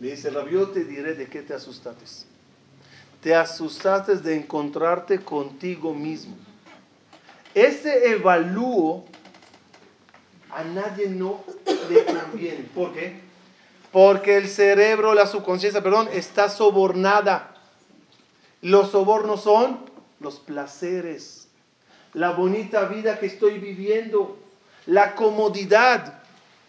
Le 0.00 0.10
dice 0.10 0.28
el 0.28 0.34
Rab, 0.34 0.48
yo 0.48 0.68
te 0.68 0.84
diré 0.84 1.14
de 1.14 1.26
qué 1.26 1.42
te 1.42 1.54
asustaste. 1.54 2.04
Te 3.20 3.34
asustaste 3.34 4.16
de 4.16 4.36
encontrarte 4.36 5.20
contigo 5.20 5.94
mismo. 5.94 6.36
Ese 7.54 8.10
evalúo 8.10 9.04
A 10.50 10.62
nadie 10.62 11.08
no 11.08 11.42
le 11.88 12.04
conviene. 12.04 12.68
¿Por 12.74 12.92
qué? 12.92 13.20
Porque 13.90 14.36
el 14.36 14.48
cerebro, 14.48 15.14
la 15.14 15.26
subconsciencia, 15.26 15.82
perdón, 15.82 16.08
está 16.12 16.48
sobornada. 16.48 17.54
Los 18.60 18.90
sobornos 18.90 19.42
son 19.42 19.78
los 20.20 20.40
placeres, 20.40 21.48
la 22.12 22.30
bonita 22.30 22.86
vida 22.86 23.18
que 23.18 23.26
estoy 23.26 23.58
viviendo, 23.58 24.38
la 24.86 25.14
comodidad. 25.14 26.22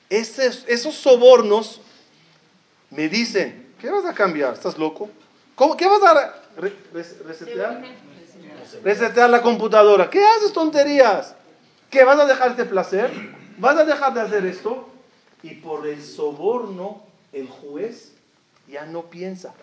esos 0.10 0.96
sobornos 0.96 1.82
me 2.90 3.10
dicen, 3.10 3.74
¿qué 3.80 3.90
vas 3.90 4.06
a 4.06 4.14
cambiar? 4.14 4.54
¿Estás 4.54 4.78
loco? 4.78 5.10
¿Cómo, 5.56 5.76
¿Qué 5.76 5.88
vas 5.88 6.02
a 6.04 6.36
resetear? 7.26 7.84
Resetear 8.84 9.30
la 9.30 9.42
computadora. 9.42 10.10
¿Qué 10.10 10.24
haces 10.24 10.54
tonterías? 10.54 11.36
¿Qué 11.90 12.04
vas 12.04 12.20
a 12.20 12.26
dejar 12.26 12.56
de 12.56 12.66
placer? 12.66 13.12
¿Vas 13.58 13.78
a 13.78 13.86
dejar 13.86 14.14
de 14.14 14.22
hacer 14.22 14.46
esto? 14.46 14.90
Y 15.44 15.56
por 15.56 15.88
el 15.88 16.04
soborno, 16.04 17.04
el 17.32 17.48
juez 17.48 18.12
ya 18.68 18.86
no 18.86 19.04
piensa. 19.04 19.54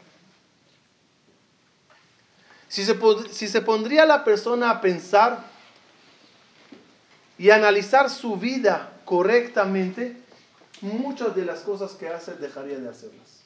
Si 2.69 2.85
se, 2.85 2.97
si 3.31 3.49
se 3.49 3.61
pondría 3.61 4.07
la 4.07 4.25
persona 4.25 4.71
a 4.71 4.81
pensar 4.81 5.52
y 7.43 7.51
analizar 7.51 8.09
su 8.09 8.37
vida 8.37 8.93
correctamente, 9.05 10.17
muchas 10.81 11.35
de 11.35 11.45
las 11.45 11.63
cosas 11.63 11.91
que 11.95 12.07
hace 12.07 12.35
dejaría 12.35 12.79
de 12.79 12.89
hacerlas. 12.89 13.43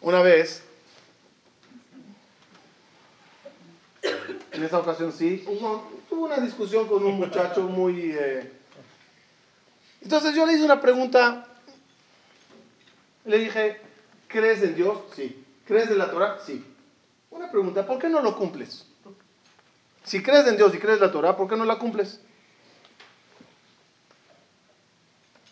Una 0.00 0.22
vez, 0.22 0.62
en 4.52 4.64
esa 4.64 4.78
ocasión 4.78 5.12
sí, 5.12 5.44
tuve 6.08 6.22
una 6.22 6.38
discusión 6.38 6.88
con 6.88 7.04
un 7.04 7.16
muchacho 7.18 7.64
muy... 7.64 8.12
Eh, 8.12 8.50
entonces 10.00 10.34
yo 10.34 10.46
le 10.46 10.54
hice 10.54 10.64
una 10.64 10.80
pregunta, 10.80 11.46
le 13.26 13.36
dije, 13.36 13.82
¿crees 14.28 14.62
en 14.62 14.74
Dios? 14.74 14.98
Sí. 15.14 15.44
¿Crees 15.70 15.88
en 15.88 15.98
la 15.98 16.10
Torah? 16.10 16.36
Sí. 16.44 16.64
Una 17.30 17.48
pregunta, 17.48 17.86
¿por 17.86 18.00
qué 18.00 18.08
no 18.08 18.20
lo 18.20 18.36
cumples? 18.36 18.84
Si 20.02 20.20
crees 20.20 20.44
en 20.48 20.56
Dios 20.56 20.74
y 20.74 20.78
crees 20.78 20.98
la 20.98 21.12
Torah, 21.12 21.36
¿por 21.36 21.48
qué 21.48 21.56
no 21.56 21.64
la 21.64 21.78
cumples? 21.78 22.20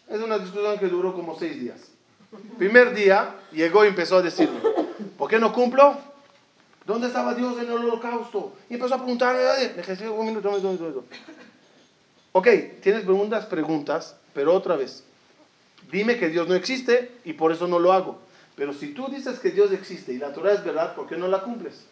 Es 0.09 0.20
una 0.20 0.40
discusión 0.40 0.76
que 0.76 0.88
duró 0.88 1.14
como 1.14 1.38
seis 1.38 1.61
días. 1.61 1.78
Primer 2.59 2.96
día 2.96 3.37
llegó 3.52 3.85
y 3.85 3.88
empezó 3.88 4.16
a 4.16 4.22
decirme, 4.22 4.59
¿por 5.16 5.31
qué 5.31 5.38
no 5.38 5.52
cumplo? 5.52 5.96
¿Dónde 6.85 7.07
estaba 7.07 7.35
Dios 7.35 7.57
en 7.62 7.66
el 7.66 7.74
holocausto? 7.74 8.57
Y 8.68 8.74
empezó 8.74 8.96
a 8.96 8.98
preguntarme, 8.98 9.40
dije, 9.76 10.09
un 10.11 10.26
minuto, 10.26 10.48
un 10.48 10.57
minuto, 10.57 10.68
un 10.68 10.81
minuto. 10.81 11.04
Ok, 12.33 12.48
tienes 12.83 13.04
preguntas, 13.04 13.46
preguntas, 13.46 14.16
pero 14.35 14.52
otra 14.52 14.74
vez, 14.74 15.04
dime 15.92 16.18
que 16.18 16.28
Dios 16.28 16.48
no 16.48 16.57
existe 16.57 17.12
y 17.24 17.35
por 17.35 17.52
eso 17.52 17.68
no 17.68 17.78
lo 17.78 17.92
hago. 17.92 18.26
Pero 18.58 18.72
si 18.72 18.88
tú 18.88 19.06
dices 19.06 19.38
que 19.38 19.52
Dios 19.52 19.70
existe 19.70 20.12
y 20.12 20.18
la 20.18 20.32
Torah 20.32 20.52
es 20.52 20.64
verdad, 20.64 20.96
¿por 20.96 21.06
qué 21.06 21.16
no 21.16 21.28
la 21.28 21.42
cumples? 21.42 21.86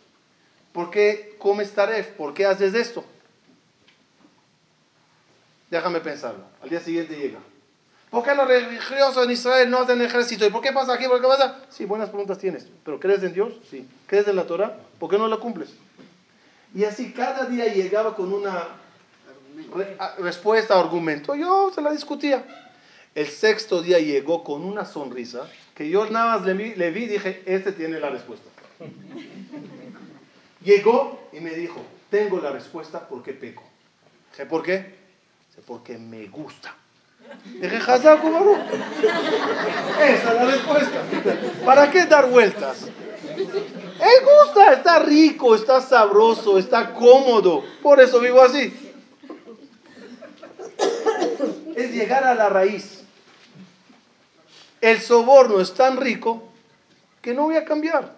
¿Por 0.72 0.90
qué 0.90 1.36
comes 1.38 1.70
taref? 1.70 2.08
¿Por 2.08 2.34
qué 2.34 2.44
haces 2.44 2.74
esto? 2.74 3.04
Déjame 5.70 6.00
pensarlo. 6.00 6.42
Al 6.60 6.68
día 6.68 6.80
siguiente 6.80 7.16
llega. 7.16 7.38
¿Por 8.10 8.24
qué 8.24 8.34
los 8.34 8.48
religiosos 8.48 9.24
en 9.24 9.30
Israel 9.30 9.70
no 9.70 9.78
hacen 9.78 10.02
ejército? 10.02 10.44
¿Y 10.44 10.50
por 10.50 10.60
qué 10.60 10.72
pasa 10.72 10.94
aquí? 10.94 11.06
¿Por 11.06 11.20
qué 11.20 11.28
pasa? 11.28 11.60
Sí, 11.70 11.84
buenas 11.84 12.08
preguntas 12.08 12.38
tienes. 12.38 12.66
¿Pero 12.84 12.98
crees 12.98 13.22
en 13.22 13.32
Dios? 13.32 13.54
Sí. 13.70 13.88
¿Crees 14.08 14.26
en 14.26 14.34
la 14.34 14.44
Torah? 14.44 14.76
¿Por 14.98 15.08
qué 15.08 15.18
no 15.18 15.28
la 15.28 15.36
cumples? 15.36 15.70
Y 16.74 16.82
así 16.82 17.12
cada 17.12 17.44
día 17.44 17.72
llegaba 17.72 18.16
con 18.16 18.32
una 18.32 18.66
respuesta, 20.18 20.78
argumento. 20.78 21.36
Yo 21.36 21.70
se 21.72 21.80
la 21.80 21.92
discutía. 21.92 22.44
El 23.14 23.28
sexto 23.28 23.82
día 23.82 24.00
llegó 24.00 24.42
con 24.42 24.64
una 24.64 24.84
sonrisa 24.84 25.48
que 25.76 25.88
yo 25.90 26.08
nada 26.10 26.38
más 26.38 26.46
le 26.46 26.54
vi, 26.54 26.74
le 26.74 26.90
vi 26.90 27.06
dije, 27.06 27.42
este 27.46 27.70
tiene 27.72 28.00
la 28.00 28.10
respuesta. 28.10 28.48
Llegó 30.64 31.28
y 31.32 31.40
me 31.40 31.50
dijo, 31.50 31.80
tengo 32.10 32.40
la 32.40 32.50
respuesta 32.50 33.06
porque 33.08 33.32
peco. 33.34 33.62
Dije, 34.32 34.46
¿por 34.46 34.62
qué? 34.62 34.96
porque 35.64 35.96
me 35.96 36.26
gusta. 36.26 36.74
Dije, 37.44 37.76
Esa 37.78 37.94
es 39.98 40.34
la 40.34 40.44
respuesta. 40.44 41.02
¿Para 41.64 41.90
qué 41.90 42.04
dar 42.06 42.28
vueltas? 42.30 42.86
Él 43.36 44.24
gusta, 44.24 44.74
está 44.74 44.98
rico, 45.00 45.54
está 45.54 45.80
sabroso, 45.80 46.58
está 46.58 46.92
cómodo. 46.92 47.64
Por 47.82 48.00
eso 48.00 48.20
vivo 48.20 48.42
así. 48.42 48.72
Es 51.74 51.92
llegar 51.92 52.24
a 52.24 52.34
la 52.34 52.48
raíz. 52.48 52.95
El 54.80 55.00
soborno 55.00 55.60
es 55.60 55.74
tan 55.74 55.96
rico 55.96 56.42
que 57.22 57.34
no 57.34 57.44
voy 57.44 57.56
a 57.56 57.64
cambiar. 57.64 58.14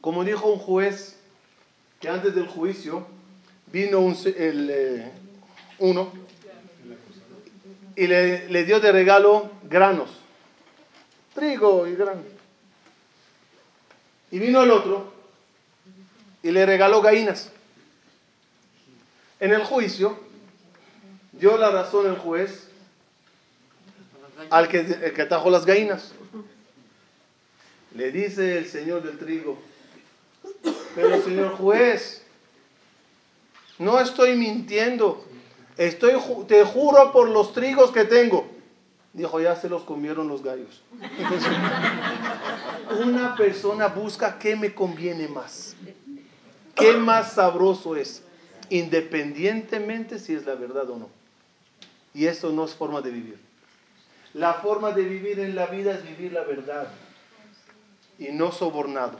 Como 0.00 0.24
dijo 0.24 0.48
un 0.48 0.58
juez 0.58 1.16
que 2.00 2.08
antes 2.08 2.34
del 2.34 2.46
juicio 2.46 3.06
vino 3.72 4.00
un, 4.00 4.16
el, 4.36 4.70
eh, 4.70 5.12
uno 5.78 6.10
y 7.96 8.06
le, 8.06 8.64
dio 8.64 8.78
de 8.78 8.92
regalo 8.92 9.50
granos, 9.64 10.10
trigo 11.34 11.86
y 11.86 11.94
granos. 11.94 12.26
Y 14.30 14.38
vino 14.38 14.62
el 14.62 14.70
otro 14.70 15.12
y 16.42 16.50
le 16.50 16.66
regaló 16.66 17.00
gallinas. 17.00 17.50
En 19.40 19.52
el 19.52 19.64
juicio 19.64 20.18
dio 21.32 21.56
la 21.56 21.70
razón 21.70 22.06
el 22.06 22.16
juez 22.18 22.65
al 24.50 24.68
que, 24.68 24.80
el 24.80 25.12
que 25.12 25.22
atajó 25.22 25.50
las 25.50 25.66
gallinas. 25.66 26.12
Le 27.94 28.12
dice 28.12 28.58
el 28.58 28.66
señor 28.66 29.02
del 29.02 29.18
trigo, 29.18 29.58
pero 30.94 31.22
señor 31.22 31.56
juez, 31.56 32.22
no 33.78 34.00
estoy 34.00 34.36
mintiendo. 34.36 35.24
Estoy, 35.76 36.14
te 36.46 36.64
juro 36.64 37.12
por 37.12 37.28
los 37.28 37.52
trigos 37.52 37.90
que 37.90 38.04
tengo. 38.04 38.48
Dijo, 39.12 39.40
ya 39.40 39.56
se 39.56 39.68
los 39.68 39.82
comieron 39.82 40.28
los 40.28 40.42
gallos. 40.42 40.82
una 43.02 43.34
persona 43.34 43.88
busca 43.88 44.38
qué 44.38 44.56
me 44.56 44.74
conviene 44.74 45.28
más. 45.28 45.74
¿Qué 46.74 46.96
más 46.98 47.32
sabroso 47.32 47.96
es? 47.96 48.22
Independientemente 48.68 50.18
si 50.18 50.34
es 50.34 50.44
la 50.44 50.54
verdad 50.54 50.90
o 50.90 50.98
no. 50.98 51.08
Y 52.12 52.26
eso 52.26 52.52
no 52.52 52.64
es 52.64 52.74
forma 52.74 53.00
de 53.00 53.10
vivir. 53.10 53.38
La 54.36 54.52
forma 54.52 54.92
de 54.92 55.02
vivir 55.02 55.40
en 55.40 55.54
la 55.54 55.64
vida 55.64 55.92
es 55.92 56.02
vivir 56.02 56.30
la 56.34 56.42
verdad 56.42 56.88
y 58.18 58.28
no 58.32 58.52
sobornado. 58.52 59.18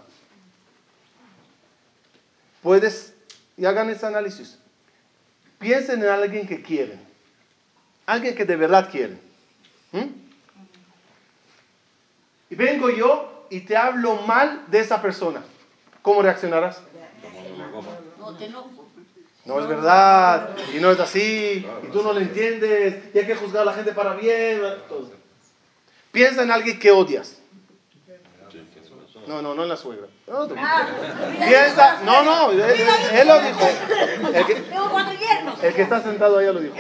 Puedes, 2.63 3.15
y 3.57 3.65
hagan 3.65 3.89
ese 3.89 4.05
análisis. 4.05 4.59
Piensen 5.59 6.03
en 6.03 6.11
alguien 6.11 6.47
que 6.47 6.61
quieren. 6.61 7.01
Alguien 8.05 8.35
que 8.35 8.45
de 8.45 8.57
verdad 8.57 8.91
quieren. 8.91 9.19
¿Mm? 9.93 10.05
Y 12.51 12.55
vengo 12.55 12.91
yo 12.91 13.47
y 13.49 13.61
te 13.61 13.75
hablo 13.75 14.17
mal 14.17 14.65
de 14.67 14.81
esa 14.81 15.01
persona. 15.01 15.43
¿Cómo 16.03 16.21
reaccionarás? 16.21 16.83
No 18.19 18.86
es 19.61 19.69
verdad, 19.69 20.51
y 20.75 20.81
no 20.81 20.91
es 20.91 20.99
así, 20.99 21.67
y 21.83 21.87
tú 21.93 22.03
no 22.03 22.13
lo 22.13 22.21
entiendes, 22.21 23.15
y 23.15 23.19
hay 23.19 23.27
que 23.27 23.37
juzgar 23.37 23.63
a 23.63 23.67
la 23.67 23.73
gente 23.73 23.93
para 23.93 24.15
bien. 24.15 24.61
Piensa 26.11 26.43
en 26.43 26.51
alguien 26.51 26.79
que 26.79 26.91
odias. 26.91 27.41
No, 29.27 29.43
no, 29.43 29.55
no 29.55 29.65
en 29.65 29.69
la 29.69 29.77
suegra. 29.77 30.07
No, 30.29 30.49
ah, 30.57 30.87
Piensa, 31.47 32.01
no, 32.05 32.23
no, 32.23 32.53
él, 32.53 33.29
lo 33.29 33.41
dijo. 33.41 33.61
El 34.33 34.47
que, 34.47 35.67
el 35.67 35.75
que 35.75 35.83
está 35.83 36.01
sentado 36.01 36.39
allá 36.39 36.53
lo 36.53 36.61
dijo. 36.61 36.75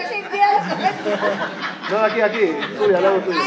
No, 1.90 1.98
aquí, 1.98 2.20
aquí, 2.20 2.52
tuyo, 2.78 2.96
al 2.96 3.02
lado 3.02 3.18
tuyo. 3.18 3.38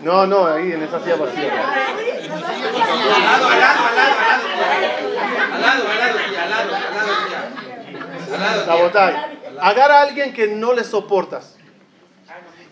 No, 0.00 0.26
no, 0.26 0.46
ahí 0.46 0.72
en 0.72 0.82
esa 0.82 1.00
silla 1.00 1.16
vacía. 1.16 2.13
Al 2.74 3.24
lado, 3.24 3.48
al 3.48 3.60
lado, 3.60 3.86
al 3.86 3.96
lado, 3.96 4.14
al 4.14 4.26
lado. 4.26 4.54
Al 5.54 5.60
lado, 5.62 5.88
al 5.88 5.98
lado, 5.98 6.18
al 6.18 6.50
lado, 6.50 6.72
al 8.32 8.40
lado. 8.40 8.64
Sabotaje. 8.66 9.16
Agarra 9.60 9.98
a 10.00 10.02
alguien 10.02 10.32
que 10.32 10.48
no 10.48 10.72
le 10.72 10.84
soportas 10.84 11.54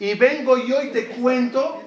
y 0.03 0.15
vengo 0.15 0.59
yo 0.59 0.83
y 0.83 0.91
te 0.91 1.07
cuento. 1.07 1.81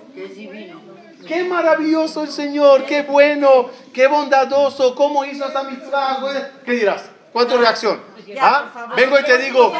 Qué 1.27 1.43
maravilloso 1.43 2.23
el 2.23 2.29
Señor, 2.29 2.85
qué 2.85 3.01
bueno, 3.01 3.69
qué 3.93 4.07
bondadoso, 4.07 4.95
cómo 4.95 5.25
hizo 5.25 5.45
esa 5.45 5.63
mitzvah. 5.63 6.21
¿Qué 6.63 6.71
dirás? 6.71 7.09
¿Cuánto 7.33 7.57
reacción? 7.57 7.99
¿Ah? 8.39 8.93
Vengo 8.95 9.19
y 9.19 9.23
te 9.23 9.37
digo, 9.37 9.73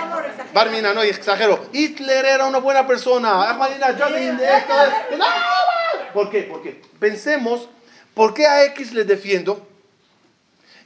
Barmina, 0.53 0.93
no 0.93 1.01
exagero. 1.01 1.67
Hitler 1.71 2.25
era 2.25 2.45
una 2.45 2.57
buena 2.57 2.85
persona. 2.85 3.57
¿Por 6.13 6.29
qué? 6.29 6.41
¿Por 6.41 6.61
qué? 6.61 6.81
Pensemos, 6.99 7.69
¿por 8.15 8.33
qué 8.33 8.47
a 8.47 8.65
X 8.65 8.93
le 8.93 9.03
defiendo? 9.03 9.67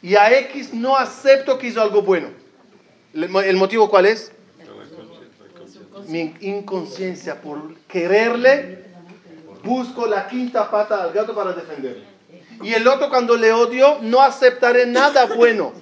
Y 0.01 0.15
a 0.15 0.37
X 0.37 0.73
no 0.73 0.97
acepto 0.97 1.57
que 1.57 1.67
hizo 1.67 1.81
algo 1.81 2.01
bueno. 2.01 2.29
¿El 3.13 3.55
motivo 3.55 3.89
cuál 3.89 4.05
es? 4.05 4.31
Mi 6.07 6.35
inconsciencia 6.41 7.41
por 7.41 7.75
quererle, 7.87 8.85
busco 9.63 10.07
la 10.07 10.27
quinta 10.27 10.69
pata 10.69 11.03
al 11.03 11.13
gato 11.13 11.35
para 11.35 11.53
defenderle. 11.53 12.03
Y 12.61 12.73
el 12.73 12.87
otro 12.87 13.09
cuando 13.09 13.37
le 13.37 13.53
odio, 13.53 13.99
no 14.01 14.21
aceptaré 14.21 14.85
nada 14.85 15.25
bueno. 15.25 15.73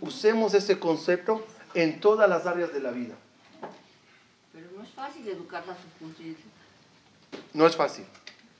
Usemos 0.00 0.54
ese 0.54 0.78
concepto 0.78 1.44
en 1.74 2.00
todas 2.00 2.28
las 2.28 2.46
áreas 2.46 2.72
de 2.72 2.80
la 2.80 2.90
vida. 2.90 3.14
Pero 4.52 4.66
no 4.76 4.82
es 4.82 4.90
fácil 4.90 5.26
educar 5.26 5.64
la 5.66 5.74
subconsciencia. 5.74 6.44
No 7.52 7.66
es 7.66 7.76
fácil, 7.76 8.04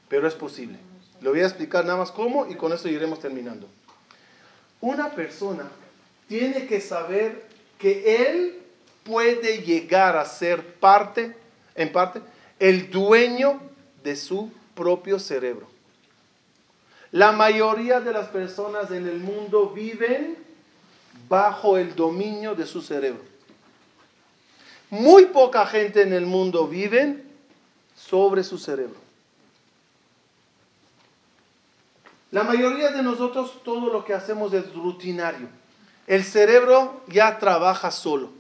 pero 0.09 0.27
es 0.27 0.35
posible. 0.35 0.79
Le 1.21 1.31
voy 1.31 1.41
a 1.41 1.47
explicar 1.47 1.85
nada 1.85 1.99
más 1.99 2.11
cómo 2.11 2.47
y 2.47 2.55
con 2.55 2.73
eso 2.73 2.89
iremos 2.89 3.21
terminando. 3.21 3.69
Una 4.81 5.11
persona 5.11 5.65
tiene 6.29 6.67
que 6.67 6.81
saber 6.81 7.47
que 7.79 8.29
él 8.29 8.63
puede 9.05 9.59
llegar 9.59 10.17
a 10.17 10.25
ser 10.25 10.75
parte, 10.75 11.37
en 11.75 11.93
parte, 11.93 12.21
el 12.59 12.91
dueño 12.91 13.61
de 14.03 14.17
su 14.17 14.51
propio 14.75 15.19
cerebro. 15.19 15.67
La 17.13 17.33
mayoría 17.33 18.01
de 18.01 18.13
las 18.13 18.29
personas 18.29 18.91
en 18.91 19.07
el 19.07 19.21
mundo 19.21 19.71
viven 19.71 20.37
bajo 21.29 21.79
el 21.79 21.95
dominio 21.95 22.55
de 22.55 22.67
su 22.67 22.83
cerebro. 22.83 23.23
Muy 24.91 25.27
poca 25.27 25.67
gente 25.67 26.03
en 26.03 26.13
el 26.13 26.27
mundo 26.27 26.69
vive 26.69 27.25
sobre 27.97 28.45
su 28.45 28.59
cerebro. 28.59 29.06
La 32.31 32.43
mayoría 32.43 32.91
de 32.91 33.03
nosotros 33.03 33.63
todo 33.65 33.93
lo 33.93 34.05
que 34.05 34.15
hacemos 34.15 34.53
es 34.53 34.75
rutinario. 34.75 35.49
El 36.07 36.25
cerebro 36.25 37.03
ya 37.09 37.39
trabaja 37.39 37.91
solo. 37.91 38.31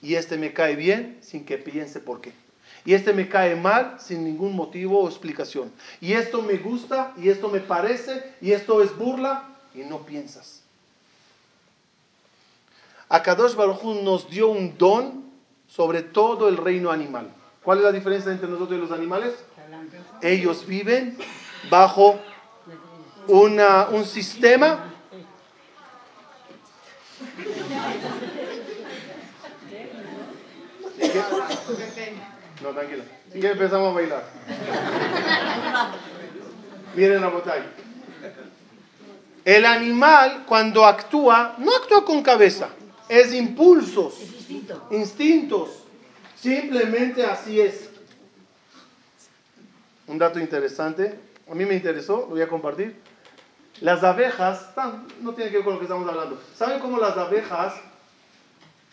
Y 0.00 0.16
este 0.16 0.36
me 0.36 0.52
cae 0.52 0.74
bien 0.74 1.18
sin 1.22 1.44
que 1.44 1.58
piense 1.58 2.00
por 2.00 2.20
qué. 2.20 2.32
Y 2.84 2.94
este 2.94 3.12
me 3.12 3.28
cae 3.28 3.54
mal 3.54 3.96
sin 4.00 4.24
ningún 4.24 4.56
motivo 4.56 5.00
o 5.00 5.08
explicación. 5.08 5.72
Y 6.00 6.14
esto 6.14 6.42
me 6.42 6.56
gusta 6.56 7.12
y 7.16 7.28
esto 7.28 7.48
me 7.48 7.60
parece 7.60 8.34
y 8.40 8.52
esto 8.52 8.82
es 8.82 8.96
burla 8.96 9.44
y 9.74 9.78
no 9.80 10.00
piensas. 10.00 10.62
Akadosh 13.08 13.54
Baruj 13.54 13.84
nos 14.02 14.28
dio 14.28 14.48
un 14.48 14.76
don 14.76 15.22
sobre 15.68 16.02
todo 16.02 16.48
el 16.48 16.56
reino 16.56 16.90
animal. 16.90 17.32
¿Cuál 17.62 17.78
es 17.78 17.84
la 17.84 17.92
diferencia 17.92 18.32
entre 18.32 18.48
nosotros 18.48 18.76
y 18.76 18.80
los 18.80 18.90
animales? 18.90 19.32
Ellos 20.20 20.66
viven 20.66 21.16
bajo 21.70 22.18
una, 23.28 23.88
un 23.88 24.04
sistema 24.04 24.88
no, 32.62 32.70
tranquilo. 32.70 33.02
Si 33.32 33.40
quieres 33.40 33.52
empezamos 33.52 33.90
a 33.90 33.94
bailar. 33.94 34.24
Miren 36.94 37.20
la 37.20 37.28
botella. 37.28 37.66
El 39.44 39.66
animal 39.66 40.44
cuando 40.46 40.86
actúa, 40.86 41.56
no 41.58 41.74
actúa 41.74 42.04
con 42.04 42.22
cabeza 42.22 42.68
es 43.12 43.34
impulsos, 43.34 44.14
instintos. 44.90 45.84
Simplemente 46.34 47.24
así 47.24 47.60
es. 47.60 47.90
Un 50.06 50.18
dato 50.18 50.40
interesante, 50.40 51.18
a 51.50 51.54
mí 51.54 51.66
me 51.66 51.74
interesó, 51.74 52.20
lo 52.20 52.28
voy 52.28 52.42
a 52.42 52.48
compartir. 52.48 52.96
Las 53.80 54.04
abejas, 54.04 54.68
no 55.20 55.32
tiene 55.32 55.50
que 55.50 55.56
ver 55.56 55.64
con 55.64 55.74
lo 55.74 55.78
que 55.80 55.86
estamos 55.86 56.08
hablando. 56.08 56.40
¿Saben 56.56 56.78
cómo 56.78 56.98
las 56.98 57.16
abejas 57.16 57.74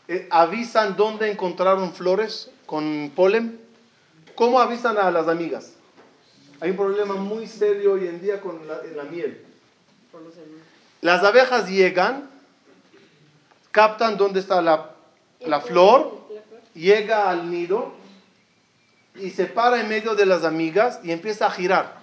eh, 0.07 0.27
avisan 0.31 0.95
dónde 0.95 1.31
encontraron 1.31 1.93
flores 1.93 2.49
con 2.65 3.11
polen? 3.15 3.59
¿Cómo 4.35 4.59
avisan 4.59 4.97
a 4.97 5.11
las 5.11 5.27
amigas? 5.27 5.73
Hay 6.61 6.71
un 6.71 6.77
problema 6.77 7.15
muy 7.15 7.45
serio 7.45 7.93
hoy 7.93 8.07
en 8.07 8.21
día 8.21 8.41
con 8.41 8.67
la, 8.67 8.81
la 8.95 9.03
miel. 9.03 9.45
Las 11.01 11.23
abejas 11.23 11.69
llegan 11.69 12.29
captan 13.71 14.17
dónde 14.17 14.39
está 14.39 14.61
la, 14.61 14.91
la 15.39 15.61
flor, 15.61 16.27
llega 16.73 17.29
al 17.29 17.49
nido 17.49 17.93
y 19.15 19.29
se 19.29 19.45
para 19.45 19.79
en 19.79 19.89
medio 19.89 20.15
de 20.15 20.25
las 20.25 20.43
amigas 20.43 20.99
y 21.03 21.11
empieza 21.11 21.47
a 21.47 21.51
girar. 21.51 21.99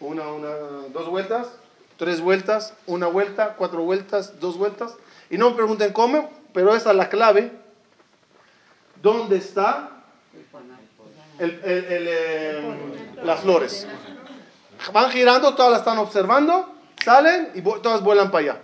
Una, 0.00 0.28
una, 0.28 0.48
dos 0.92 1.08
vueltas, 1.08 1.48
tres 1.96 2.20
vueltas, 2.20 2.74
una 2.86 3.06
vuelta, 3.06 3.54
cuatro 3.56 3.82
vueltas, 3.82 4.38
dos 4.40 4.56
vueltas. 4.56 4.94
Y 5.30 5.38
no 5.38 5.50
me 5.50 5.56
pregunten 5.56 5.92
cómo, 5.92 6.30
pero 6.52 6.74
esa 6.74 6.90
es 6.90 6.96
la 6.96 7.08
clave. 7.08 7.52
¿Dónde 9.02 9.36
está 9.36 9.90
el, 11.38 11.60
eh, 11.64 13.12
las 13.22 13.40
flores? 13.40 13.86
Van 14.92 15.10
girando, 15.10 15.54
todas 15.54 15.72
las 15.72 15.80
están 15.80 15.98
observando, 15.98 16.74
salen 17.04 17.50
y 17.54 17.62
todas 17.62 18.02
vuelan 18.02 18.30
para 18.30 18.52
allá. 18.52 18.62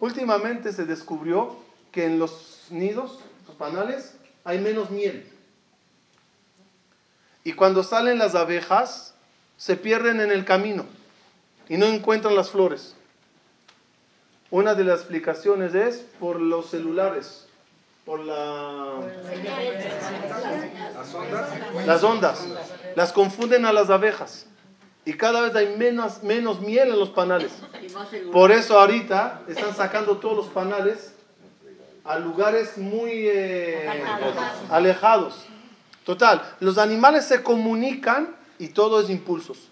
Últimamente 0.00 0.72
se 0.72 0.84
descubrió 0.84 1.56
que 1.92 2.04
en 2.04 2.18
los 2.18 2.66
nidos, 2.70 3.18
los 3.46 3.56
panales, 3.56 4.14
hay 4.44 4.58
menos 4.58 4.90
miel. 4.90 5.30
Y 7.44 7.54
cuando 7.54 7.82
salen 7.82 8.18
las 8.18 8.34
abejas, 8.34 9.14
se 9.56 9.76
pierden 9.76 10.20
en 10.20 10.30
el 10.30 10.44
camino 10.44 10.84
y 11.68 11.76
no 11.76 11.86
encuentran 11.86 12.34
las 12.34 12.50
flores. 12.50 12.94
Una 14.50 14.74
de 14.74 14.84
las 14.84 15.00
explicaciones 15.00 15.74
es 15.74 16.04
por 16.18 16.40
los 16.40 16.70
celulares, 16.70 17.46
por 18.04 18.20
la... 18.20 19.00
las 20.94 21.14
ondas. 21.14 21.86
Las 21.86 22.02
ondas. 22.02 22.46
Las 22.96 23.12
confunden 23.12 23.66
a 23.66 23.72
las 23.72 23.90
abejas 23.90 24.46
y 25.08 25.14
cada 25.14 25.40
vez 25.40 25.54
hay 25.54 25.74
menos, 25.76 26.22
menos 26.22 26.60
miel 26.60 26.88
en 26.88 26.98
los 26.98 27.08
panales. 27.08 27.52
Por 28.30 28.52
eso 28.52 28.78
ahorita 28.78 29.40
están 29.48 29.74
sacando 29.74 30.18
todos 30.18 30.36
los 30.36 30.46
panales 30.48 31.14
a 32.04 32.18
lugares 32.18 32.76
muy 32.76 33.26
eh, 33.26 33.88
alejados. 34.70 35.46
Total, 36.04 36.42
los 36.60 36.76
animales 36.76 37.26
se 37.26 37.42
comunican 37.42 38.36
y 38.58 38.68
todo 38.68 39.00
es 39.00 39.08
impulsos. 39.08 39.68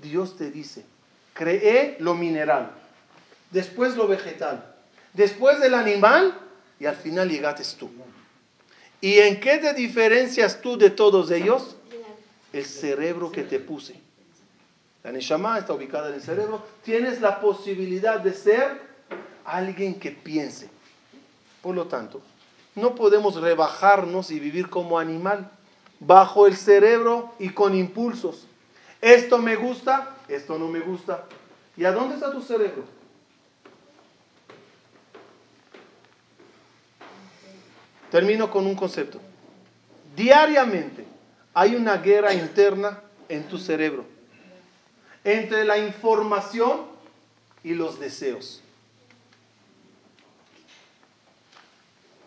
Dios 0.00 0.36
te 0.36 0.50
dice, 0.50 0.84
cree 1.32 1.96
lo 2.00 2.14
mineral, 2.14 2.70
después 3.50 3.96
lo 3.96 4.06
vegetal, 4.06 4.74
después 5.12 5.60
del 5.60 5.74
animal 5.74 6.38
y 6.78 6.86
al 6.86 6.96
final 6.96 7.28
llegaste 7.28 7.64
tú. 7.78 7.90
¿Y 9.00 9.18
en 9.18 9.40
qué 9.40 9.58
te 9.58 9.72
diferencias 9.72 10.60
tú 10.60 10.76
de 10.76 10.90
todos 10.90 11.30
ellos? 11.30 11.76
El 12.52 12.64
cerebro 12.64 13.30
que 13.30 13.44
te 13.44 13.58
puse. 13.58 13.94
La 15.02 15.12
Neshama 15.12 15.58
está 15.58 15.72
ubicada 15.72 16.08
en 16.08 16.14
el 16.14 16.22
cerebro. 16.22 16.62
Tienes 16.84 17.20
la 17.20 17.40
posibilidad 17.40 18.20
de 18.20 18.34
ser 18.34 18.80
alguien 19.44 19.98
que 19.98 20.10
piense. 20.10 20.68
Por 21.62 21.74
lo 21.74 21.86
tanto, 21.86 22.20
no 22.74 22.94
podemos 22.94 23.40
rebajarnos 23.40 24.30
y 24.30 24.38
vivir 24.38 24.68
como 24.68 24.98
animal, 24.98 25.50
bajo 26.00 26.46
el 26.46 26.56
cerebro 26.56 27.34
y 27.38 27.50
con 27.50 27.74
impulsos. 27.74 28.46
Esto 29.00 29.38
me 29.38 29.56
gusta, 29.56 30.16
esto 30.34 30.58
no 30.58 30.68
me 30.68 30.80
gusta. 30.80 31.24
¿Y 31.76 31.84
a 31.84 31.92
dónde 31.92 32.14
está 32.14 32.30
tu 32.30 32.42
cerebro? 32.42 32.84
Termino 38.10 38.50
con 38.50 38.66
un 38.66 38.74
concepto. 38.74 39.20
Diariamente 40.16 41.04
hay 41.54 41.76
una 41.76 41.98
guerra 41.98 42.32
interna 42.34 43.00
en 43.28 43.44
tu 43.48 43.58
cerebro 43.58 44.04
entre 45.24 45.64
la 45.64 45.78
información 45.78 46.86
y 47.62 47.74
los 47.74 48.00
deseos. 48.00 48.62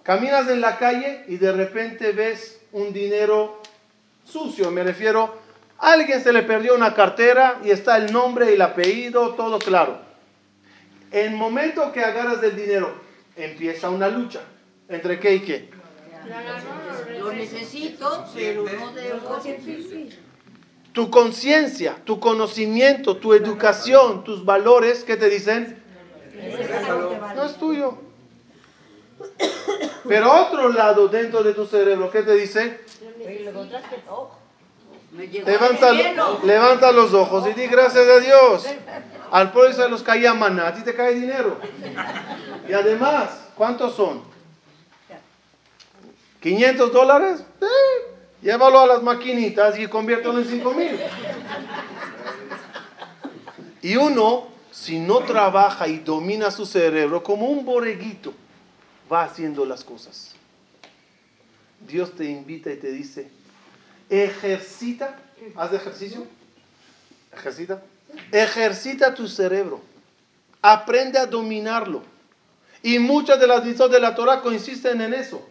Caminas 0.04 0.50
en 0.50 0.62
la 0.62 0.78
calle 0.78 1.24
y 1.28 1.38
de 1.38 1.52
repente 1.54 2.12
ves 2.12 2.60
un 2.72 2.92
dinero 2.92 3.62
sucio, 4.26 4.70
me 4.70 4.84
refiero, 4.84 5.43
alguien 5.84 6.24
se 6.24 6.32
le 6.32 6.44
perdió 6.44 6.76
una 6.76 6.94
cartera 6.94 7.60
y 7.64 7.72
está 7.72 7.98
el 7.98 8.12
nombre 8.12 8.50
y 8.50 8.54
el 8.56 8.62
apellido, 8.62 9.36
todo 9.36 9.60
claro. 9.60 10.00
En 11.12 11.34
el 11.34 11.38
momento 11.38 11.92
que 11.92 12.02
agarras 12.04 12.42
el 12.42 12.56
dinero, 12.56 12.94
empieza 13.36 13.90
una 13.90 14.08
lucha. 14.08 14.42
¿Entre 14.88 15.20
qué 15.20 15.36
y 15.36 15.40
qué? 15.42 15.70
Lo 17.20 17.34
necesito, 17.34 18.26
pero 18.34 18.64
no 18.64 18.94
debo 18.94 19.40
tu 20.94 21.10
conciencia, 21.10 21.98
tu 22.06 22.20
conocimiento, 22.20 23.18
tu 23.18 23.34
educación, 23.34 24.24
tus 24.24 24.46
valores, 24.46 25.04
¿qué 25.04 25.18
te 25.18 25.28
dicen? 25.28 25.84
No 27.36 27.44
es 27.44 27.58
tuyo. 27.58 27.98
Pero 30.08 30.32
otro 30.32 30.70
lado 30.70 31.08
dentro 31.08 31.42
de 31.44 31.54
tu 31.54 31.66
cerebro, 31.66 32.12
¿qué 32.12 32.22
te 32.22 32.36
dice? 32.36 32.80
Levanta, 35.14 35.92
levanta 36.44 36.92
los 36.92 37.14
ojos 37.14 37.48
y 37.48 37.54
di 37.54 37.68
gracias 37.68 38.08
a 38.08 38.20
Dios. 38.20 38.66
Al 39.32 39.52
pueblo 39.52 39.74
se 39.74 39.88
los 39.88 40.02
caía 40.02 40.34
maná, 40.34 40.68
a 40.68 40.74
ti 40.74 40.82
te 40.82 40.94
cae 40.94 41.14
dinero. 41.16 41.60
Y 42.66 42.72
además, 42.72 43.50
¿cuántos 43.56 43.94
son? 43.94 44.24
500 46.40 46.94
dólares. 46.94 47.44
Llévalo 48.42 48.80
a 48.80 48.88
las 48.88 49.04
maquinitas 49.04 49.78
y 49.78 49.88
conviértelo 49.88 50.40
en 50.40 50.46
5 50.46 50.74
mil. 50.74 50.98
Y 53.82 53.98
uno, 53.98 54.48
si 54.72 54.98
no 54.98 55.20
trabaja 55.20 55.90
y 55.90 56.00
domina 56.00 56.52
su 56.52 56.66
cerebro, 56.66 57.22
como 57.22 57.48
un 57.48 57.66
boreguito, 57.66 58.34
va 59.12 59.24
haciendo 59.24 59.66
las 59.66 59.84
cosas. 59.84 60.36
Dios 61.86 62.14
te 62.16 62.24
invita 62.26 62.72
y 62.72 62.78
te 62.78 62.92
dice, 62.94 63.30
ejercita, 64.22 65.16
haz 65.56 65.74
ejercicio, 65.74 66.28
ejercita, 67.36 67.82
ejercita 68.32 69.16
tu 69.16 69.28
cerebro, 69.28 69.82
aprende 70.62 71.18
a 71.18 71.26
dominarlo. 71.26 72.04
Y 72.84 73.00
muchas 73.00 73.40
de 73.40 73.48
las 73.48 73.64
mitzvot 73.66 73.92
de 73.92 74.00
la 74.00 74.14
Torah 74.14 74.42
coinciden 74.42 75.02
en 75.02 75.14
eso. 75.14 75.42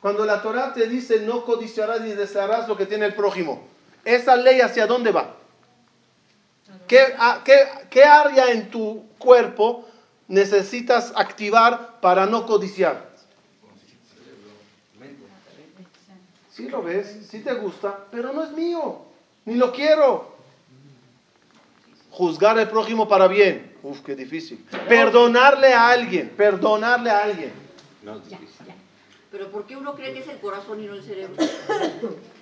Cuando 0.00 0.24
la 0.24 0.42
Torah 0.42 0.74
te 0.74 0.88
dice 0.88 1.20
no 1.20 1.44
codiciarás 1.44 2.00
ni 2.00 2.12
desearás 2.12 2.68
lo 2.68 2.76
que 2.76 2.86
tiene 2.86 3.06
el 3.06 3.14
prójimo, 3.14 3.66
esa 4.04 4.36
ley 4.36 4.60
hacia 4.60 4.86
dónde 4.86 5.12
va? 5.12 5.36
¿Qué, 6.86 7.14
qué, 7.44 7.68
qué 7.88 8.04
área 8.04 8.50
en 8.50 8.70
tu 8.70 9.06
cuerpo 9.18 9.88
necesitas 10.28 11.12
activar 11.14 12.00
para 12.00 12.26
no 12.26 12.46
codiciar? 12.46 13.09
Sí 16.60 16.68
lo 16.68 16.82
ves, 16.82 17.26
sí 17.30 17.38
te 17.40 17.54
gusta, 17.54 18.04
pero 18.10 18.34
no 18.34 18.44
es 18.44 18.50
mío, 18.50 18.98
ni 19.46 19.54
lo 19.54 19.72
quiero. 19.72 20.30
Juzgar 22.10 22.58
al 22.58 22.68
prójimo 22.68 23.08
para 23.08 23.28
bien, 23.28 23.72
uf, 23.82 24.00
qué 24.02 24.14
difícil. 24.14 24.62
Perdonarle 24.86 25.72
a 25.72 25.88
alguien, 25.88 26.28
perdonarle 26.36 27.08
a 27.08 27.22
alguien. 27.22 27.50
No 28.02 28.16
es 28.16 28.28
difícil. 28.28 28.66
Pero 29.32 29.50
¿por 29.50 29.64
qué 29.64 29.74
uno 29.74 29.94
cree 29.94 30.12
que 30.12 30.18
es 30.18 30.28
el 30.28 30.36
corazón 30.38 30.84
y 30.84 30.86
no 30.86 30.92
el 30.92 31.02
cerebro? 31.02 31.34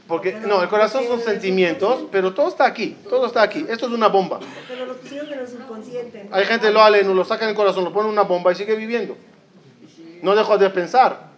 Porque, 0.08 0.32
no, 0.32 0.62
el 0.64 0.68
corazón 0.68 1.06
son 1.06 1.20
sentimientos, 1.20 2.06
pero 2.10 2.34
todo 2.34 2.48
está 2.48 2.66
aquí, 2.66 2.96
todo 3.08 3.26
está 3.26 3.42
aquí. 3.42 3.66
Esto 3.68 3.86
es 3.86 3.92
una 3.92 4.08
bomba. 4.08 4.40
Pero 4.66 4.84
lo 4.86 4.96
pusieron 4.96 5.32
en 5.32 5.38
el 5.38 5.46
subconsciente. 5.46 6.28
Hay 6.32 6.44
gente 6.44 6.72
lo 6.72 6.90
no 6.90 7.14
lo 7.14 7.24
saca 7.24 7.44
en 7.44 7.50
el 7.50 7.56
corazón, 7.56 7.84
lo 7.84 7.92
pone 7.92 8.08
en 8.08 8.14
una 8.14 8.22
bomba 8.22 8.50
y 8.50 8.56
sigue 8.56 8.74
viviendo. 8.74 9.16
No 10.22 10.34
deja 10.34 10.56
de 10.56 10.70
pensar. 10.70 11.28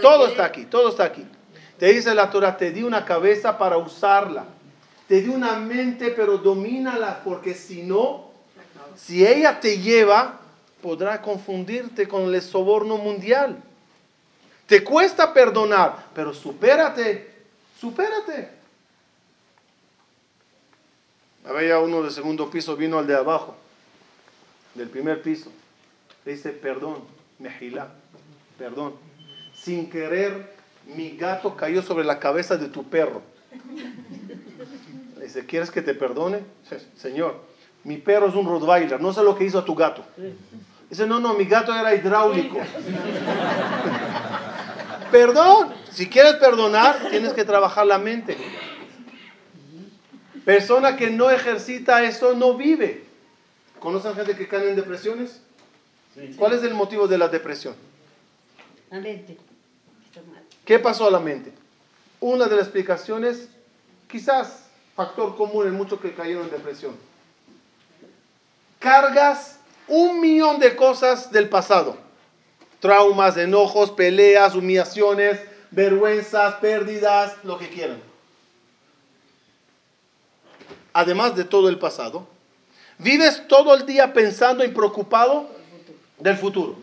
Todo 0.00 0.28
está 0.28 0.46
aquí, 0.46 0.64
todo 0.64 0.88
está 0.88 1.04
aquí. 1.04 1.26
Te 1.78 1.92
dice 1.92 2.14
la 2.14 2.30
Torah, 2.30 2.56
te 2.56 2.70
di 2.70 2.82
una 2.82 3.04
cabeza 3.04 3.58
para 3.58 3.76
usarla. 3.76 4.46
Te 5.08 5.20
di 5.20 5.28
una 5.28 5.58
mente, 5.58 6.10
pero 6.10 6.38
domínala, 6.38 7.22
porque 7.22 7.54
si 7.54 7.82
no, 7.82 8.30
si 8.96 9.26
ella 9.26 9.60
te 9.60 9.78
lleva, 9.78 10.40
podrá 10.82 11.20
confundirte 11.22 12.08
con 12.08 12.34
el 12.34 12.42
soborno 12.42 12.96
mundial. 12.96 13.62
Te 14.66 14.82
cuesta 14.82 15.32
perdonar, 15.32 16.06
pero 16.14 16.34
supérate, 16.34 17.30
supérate. 17.78 18.50
Había 21.46 21.78
uno 21.78 22.02
del 22.02 22.10
segundo 22.10 22.50
piso, 22.50 22.74
vino 22.76 22.98
al 22.98 23.06
de 23.06 23.14
abajo, 23.14 23.54
del 24.74 24.88
primer 24.88 25.22
piso. 25.22 25.52
Le 26.24 26.32
dice, 26.32 26.50
perdón, 26.50 27.04
mejilá, 27.38 27.92
perdón. 28.58 28.94
Sin 29.54 29.88
querer, 29.88 30.55
mi 30.86 31.16
gato 31.16 31.56
cayó 31.56 31.82
sobre 31.82 32.04
la 32.04 32.18
cabeza 32.18 32.56
de 32.56 32.68
tu 32.68 32.84
perro. 32.84 33.22
Le 35.18 35.24
dice, 35.24 35.44
¿quieres 35.46 35.70
que 35.70 35.82
te 35.82 35.94
perdone? 35.94 36.40
Señor, 36.96 37.42
mi 37.84 37.96
perro 37.96 38.28
es 38.28 38.34
un 38.34 38.46
Rottweiler, 38.46 39.00
no 39.00 39.12
sé 39.12 39.22
lo 39.22 39.36
que 39.36 39.44
hizo 39.44 39.58
a 39.58 39.64
tu 39.64 39.74
gato. 39.74 40.04
Dice, 40.88 41.06
no, 41.06 41.18
no, 41.18 41.34
mi 41.34 41.44
gato 41.44 41.74
era 41.74 41.94
hidráulico. 41.94 42.58
Perdón. 45.10 45.74
Si 45.90 46.08
quieres 46.08 46.34
perdonar, 46.34 47.08
tienes 47.10 47.32
que 47.32 47.44
trabajar 47.44 47.86
la 47.86 47.98
mente. 47.98 48.36
Persona 50.44 50.96
que 50.96 51.10
no 51.10 51.30
ejercita 51.30 52.04
eso 52.04 52.34
no 52.34 52.54
vive. 52.54 53.04
¿Conocen 53.80 54.14
gente 54.14 54.36
que 54.36 54.46
cae 54.46 54.68
en 54.68 54.76
depresiones? 54.76 55.40
¿Cuál 56.36 56.52
es 56.52 56.62
el 56.62 56.74
motivo 56.74 57.08
de 57.08 57.18
la 57.18 57.28
depresión? 57.28 57.74
La 58.90 59.00
mente. 59.00 59.38
¿Qué 60.66 60.78
pasó 60.78 61.06
a 61.06 61.10
la 61.10 61.20
mente? 61.20 61.52
Una 62.20 62.46
de 62.46 62.56
las 62.56 62.66
explicaciones, 62.66 63.48
quizás 64.08 64.66
factor 64.94 65.34
común 65.36 65.66
en 65.66 65.74
muchos 65.74 66.00
que 66.00 66.14
cayeron 66.14 66.44
en 66.44 66.50
depresión. 66.50 66.94
Cargas 68.78 69.58
un 69.88 70.20
millón 70.20 70.58
de 70.58 70.76
cosas 70.76 71.32
del 71.32 71.48
pasado 71.48 72.04
traumas, 72.80 73.36
enojos, 73.36 73.90
peleas, 73.90 74.54
humillaciones, 74.54 75.40
vergüenzas, 75.70 76.54
pérdidas, 76.56 77.34
lo 77.42 77.58
que 77.58 77.68
quieran. 77.68 78.00
Además 80.92 81.36
de 81.36 81.44
todo 81.44 81.68
el 81.68 81.78
pasado, 81.78 82.26
vives 82.98 83.46
todo 83.48 83.74
el 83.74 83.84
día 83.86 84.12
pensando 84.12 84.64
y 84.64 84.68
preocupado 84.68 85.50
del 86.18 86.36
futuro. 86.36 86.76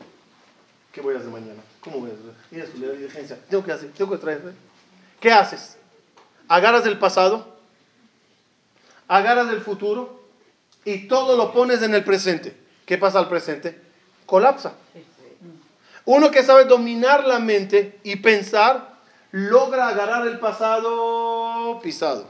¿Qué 0.91 1.01
voy 1.01 1.15
a 1.15 1.19
hacer 1.19 1.29
mañana? 1.29 1.61
¿Cómo 1.83 1.99
voy 1.99 2.11
a 2.11 2.13
hacer? 2.13 2.79
la 2.79 2.91
diligencia. 2.93 3.37
Tengo 3.49 3.63
que 3.63 3.71
hacer, 3.71 3.91
tengo 3.91 4.11
que 4.11 4.17
traer. 4.17 4.53
¿Qué 5.19 5.31
haces? 5.31 5.77
Agarras 6.47 6.85
el 6.85 6.97
pasado, 6.97 7.57
agarras 9.07 9.49
el 9.49 9.61
futuro 9.61 10.23
y 10.85 11.07
todo 11.07 11.35
lo 11.35 11.51
pones 11.51 11.81
en 11.81 11.93
el 11.93 12.03
presente. 12.03 12.55
¿Qué 12.85 12.97
pasa 12.97 13.19
al 13.19 13.29
presente? 13.29 13.79
Colapsa. 14.25 14.73
Uno 16.05 16.31
que 16.31 16.43
sabe 16.43 16.65
dominar 16.65 17.25
la 17.25 17.39
mente 17.39 17.99
y 18.03 18.17
pensar, 18.17 18.95
logra 19.31 19.87
agarrar 19.89 20.27
el 20.27 20.39
pasado 20.39 21.79
pisado. 21.81 22.27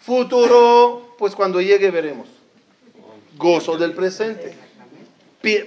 Futuro, 0.00 1.14
pues 1.18 1.34
cuando 1.34 1.60
llegue 1.60 1.90
veremos. 1.90 2.28
Gozo 3.36 3.76
del 3.76 3.92
presente. 3.92 4.56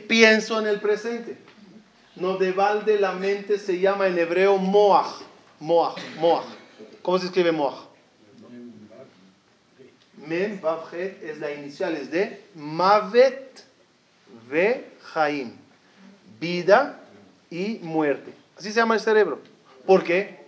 pienso 0.08 0.60
en 0.60 0.68
el 0.68 0.80
presente. 0.80 1.49
No 2.20 2.38
de 2.38 2.52
balde 2.52 3.00
la 3.00 3.14
mente 3.14 3.58
se 3.58 3.80
llama 3.80 4.08
en 4.08 4.18
hebreo 4.18 4.58
moach. 4.58 5.22
Moach, 5.60 5.98
moach. 6.20 6.46
¿Cómo 7.02 7.18
se 7.18 7.28
escribe 7.28 7.52
moach? 7.52 7.88
Mem, 10.26 10.60
es 11.22 11.40
la 11.40 11.52
inicial, 11.52 11.96
es 11.96 12.12
de 12.12 12.44
Mavet 12.56 13.64
Ve 14.50 14.92
Jaim 15.14 15.54
vida 16.40 17.00
y 17.50 17.80
muerte. 17.82 18.34
Así 18.58 18.72
se 18.72 18.80
llama 18.80 18.96
el 18.96 19.02
cerebro. 19.02 19.40
¿Por 19.86 20.04
qué? 20.04 20.40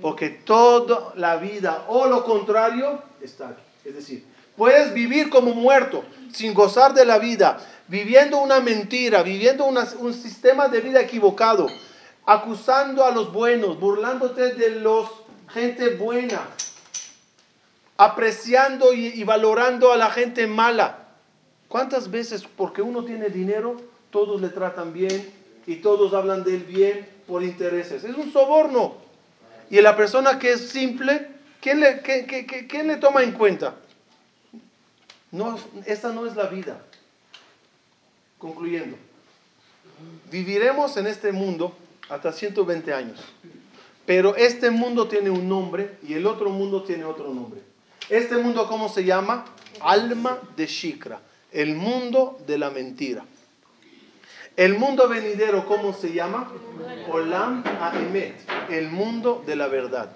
Porque 0.00 0.30
toda 0.30 1.12
la 1.16 1.36
vida 1.36 1.84
o 1.88 2.06
lo 2.06 2.24
contrario 2.24 3.02
está 3.20 3.50
aquí. 3.50 3.62
Es 3.84 3.94
decir, 3.94 4.24
puedes 4.56 4.92
vivir 4.94 5.30
como 5.30 5.54
muerto, 5.54 6.04
sin 6.32 6.54
gozar 6.54 6.94
de 6.94 7.04
la 7.04 7.18
vida, 7.18 7.58
viviendo 7.88 8.38
una 8.38 8.60
mentira, 8.60 9.22
viviendo 9.22 9.66
un 9.66 10.14
sistema 10.14 10.68
de 10.68 10.80
vida 10.80 11.00
equivocado, 11.00 11.68
acusando 12.26 13.04
a 13.04 13.10
los 13.10 13.32
buenos, 13.32 13.78
burlándote 13.78 14.54
de 14.54 14.70
los 14.80 15.08
gente 15.48 15.96
buena, 15.96 16.40
apreciando 17.96 18.94
y, 18.94 19.22
valorando 19.24 19.92
a 19.92 19.96
la 19.96 20.10
gente 20.10 20.46
mala. 20.46 20.98
¿Cuántas 21.68 22.10
veces 22.10 22.44
porque 22.56 22.82
uno 22.82 23.04
tiene 23.04 23.28
dinero 23.28 23.76
todos 24.12 24.40
le 24.40 24.50
tratan 24.50 24.92
bien 24.92 25.32
y 25.66 25.76
todos 25.76 26.12
hablan 26.12 26.44
de 26.44 26.54
él 26.54 26.64
bien 26.64 27.08
por 27.26 27.42
intereses. 27.42 28.04
Es 28.04 28.14
un 28.14 28.32
soborno. 28.32 28.96
Y 29.70 29.80
la 29.80 29.96
persona 29.96 30.38
que 30.38 30.52
es 30.52 30.68
simple, 30.68 31.28
¿quién 31.60 31.80
le, 31.80 32.02
le 32.02 32.96
toma 32.96 33.22
en 33.22 33.32
cuenta? 33.32 33.74
No, 35.32 35.58
esta 35.86 36.12
no 36.12 36.26
es 36.26 36.36
la 36.36 36.46
vida. 36.46 36.80
Concluyendo, 38.38 38.96
viviremos 40.30 40.96
en 40.96 41.06
este 41.06 41.32
mundo 41.32 41.74
hasta 42.08 42.32
120 42.32 42.92
años, 42.92 43.20
pero 44.04 44.36
este 44.36 44.70
mundo 44.70 45.08
tiene 45.08 45.30
un 45.30 45.48
nombre 45.48 45.96
y 46.06 46.14
el 46.14 46.26
otro 46.26 46.50
mundo 46.50 46.82
tiene 46.82 47.04
otro 47.04 47.32
nombre. 47.32 47.62
Este 48.10 48.36
mundo, 48.36 48.66
¿cómo 48.68 48.88
se 48.88 49.04
llama? 49.04 49.46
Alma 49.80 50.38
de 50.56 50.66
Shikra, 50.66 51.20
el 51.50 51.76
mundo 51.76 52.38
de 52.46 52.58
la 52.58 52.70
mentira. 52.70 53.24
El 54.56 54.74
mundo 54.74 55.08
venidero, 55.08 55.64
¿cómo 55.66 55.94
se 55.94 56.12
llama? 56.12 56.52
Olam 57.10 57.64
Aemet, 57.80 58.34
el 58.70 58.90
mundo 58.90 59.42
de 59.46 59.56
la 59.56 59.68
verdad. 59.68 60.14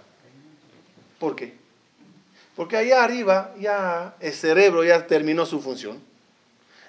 ¿Por 1.18 1.36
qué? 1.36 1.54
Porque 2.56 2.76
allá 2.76 3.04
arriba 3.04 3.54
ya 3.60 4.14
el 4.20 4.32
cerebro 4.32 4.82
ya 4.82 5.06
terminó 5.06 5.44
su 5.44 5.60
función. 5.60 6.00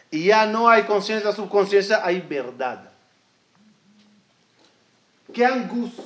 Y 0.10 0.26
ya 0.28 0.46
no 0.46 0.70
hay 0.70 0.84
conciencia, 0.84 1.34
subconsciencia, 1.34 2.06
hay 2.06 2.22
verdad. 2.22 2.90
qué 5.34 5.46
angustia, 5.46 6.06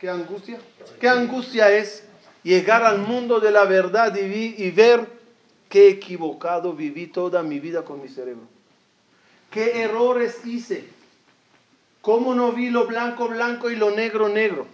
qué 0.00 0.08
angustia, 0.10 0.58
qué 1.00 1.08
angustia 1.08 1.70
es 1.72 2.02
llegar 2.42 2.82
al 2.82 2.98
mundo 2.98 3.38
de 3.38 3.52
la 3.52 3.64
verdad 3.64 4.14
y, 4.16 4.28
vi- 4.28 4.54
y 4.58 4.70
ver 4.72 5.06
qué 5.68 5.88
equivocado 5.90 6.72
viví 6.72 7.06
toda 7.06 7.42
mi 7.44 7.60
vida 7.60 7.84
con 7.84 8.02
mi 8.02 8.08
cerebro. 8.08 8.42
¿Qué 9.52 9.82
errores 9.82 10.44
hice? 10.44 10.84
¿Cómo 12.02 12.34
no 12.34 12.52
vi 12.52 12.70
lo 12.70 12.86
blanco 12.86 13.28
blanco 13.28 13.70
y 13.70 13.76
lo 13.76 13.92
negro 13.92 14.28
negro? 14.28 14.66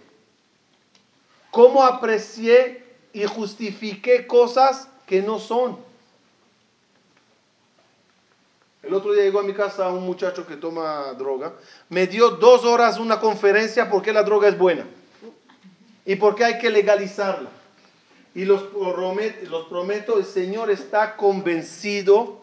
¿Cómo 1.51 1.83
aprecié 1.83 2.83
y 3.15 3.23
justifiqué 3.23 4.27
cosas 4.27 4.89
que 5.07 5.21
no 5.21 5.39
son? 5.39 5.77
El 8.83 8.93
otro 8.93 9.13
día 9.13 9.23
llegó 9.23 9.39
a 9.39 9.43
mi 9.43 9.53
casa 9.53 9.87
un 9.87 10.05
muchacho 10.05 10.45
que 10.45 10.57
toma 10.57 11.13
droga. 11.13 11.53
Me 11.87 12.07
dio 12.07 12.31
dos 12.31 12.65
horas 12.65 12.99
una 12.99 13.21
conferencia 13.21 13.89
por 13.89 14.01
qué 14.01 14.11
la 14.11 14.23
droga 14.23 14.49
es 14.49 14.57
buena 14.57 14.85
y 16.05 16.17
por 16.17 16.35
qué 16.35 16.43
hay 16.43 16.57
que 16.59 16.69
legalizarla. 16.69 17.49
Y 18.35 18.43
los 18.43 18.63
prometo, 18.63 19.49
los 19.49 19.67
prometo, 19.67 20.17
el 20.17 20.25
Señor 20.25 20.69
está 20.69 21.15
convencido 21.15 22.41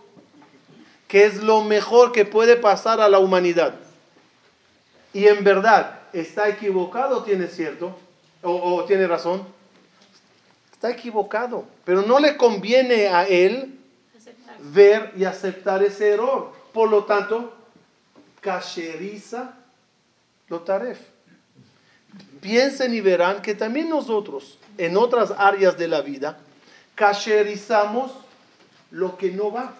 que 1.06 1.26
es 1.26 1.42
lo 1.42 1.62
mejor 1.64 2.12
que 2.12 2.24
puede 2.24 2.56
pasar 2.56 3.02
a 3.02 3.10
la 3.10 3.18
humanidad. 3.18 3.74
Y 5.12 5.26
en 5.26 5.44
verdad, 5.44 6.00
¿está 6.14 6.48
equivocado 6.48 7.18
o 7.18 7.22
tiene 7.24 7.48
cierto? 7.48 7.94
¿O, 8.42 8.76
o 8.76 8.84
tiene 8.84 9.06
razón? 9.06 9.46
Está 10.82 10.98
equivocado. 10.98 11.64
Pero 11.84 12.02
no 12.02 12.18
le 12.18 12.36
conviene 12.36 13.06
a 13.06 13.24
él 13.28 13.78
ver 14.74 15.12
y 15.16 15.22
aceptar 15.22 15.80
ese 15.80 16.08
error. 16.08 16.50
Por 16.72 16.90
lo 16.90 17.04
tanto, 17.04 17.52
cacheriza 18.40 19.54
lo 20.48 20.62
taref. 20.62 20.98
Piensen 22.40 22.92
y 22.94 23.00
verán 23.00 23.42
que 23.42 23.54
también 23.54 23.88
nosotros, 23.88 24.58
en 24.76 24.96
otras 24.96 25.32
áreas 25.38 25.78
de 25.78 25.86
la 25.86 26.00
vida, 26.00 26.40
cacherizamos 26.96 28.10
lo 28.90 29.16
que 29.16 29.30
no 29.30 29.52
va. 29.52 29.74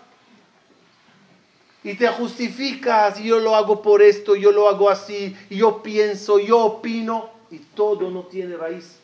Y 1.83 1.97
te 1.97 2.07
justificas, 2.07 3.19
yo 3.19 3.41
lo 3.41 3.57
hago 3.57 3.83
por 3.83 4.03
esto, 4.03 4.37
yo 4.37 4.53
lo 4.53 4.69
hago 4.69 4.89
así, 4.89 5.37
yo 5.51 5.83
pienso, 5.83 6.39
yo 6.39 6.61
opino, 6.61 7.29
y 7.51 7.59
todo 7.59 8.09
no 8.09 8.23
tiene 8.23 8.57
raíz. 8.57 9.01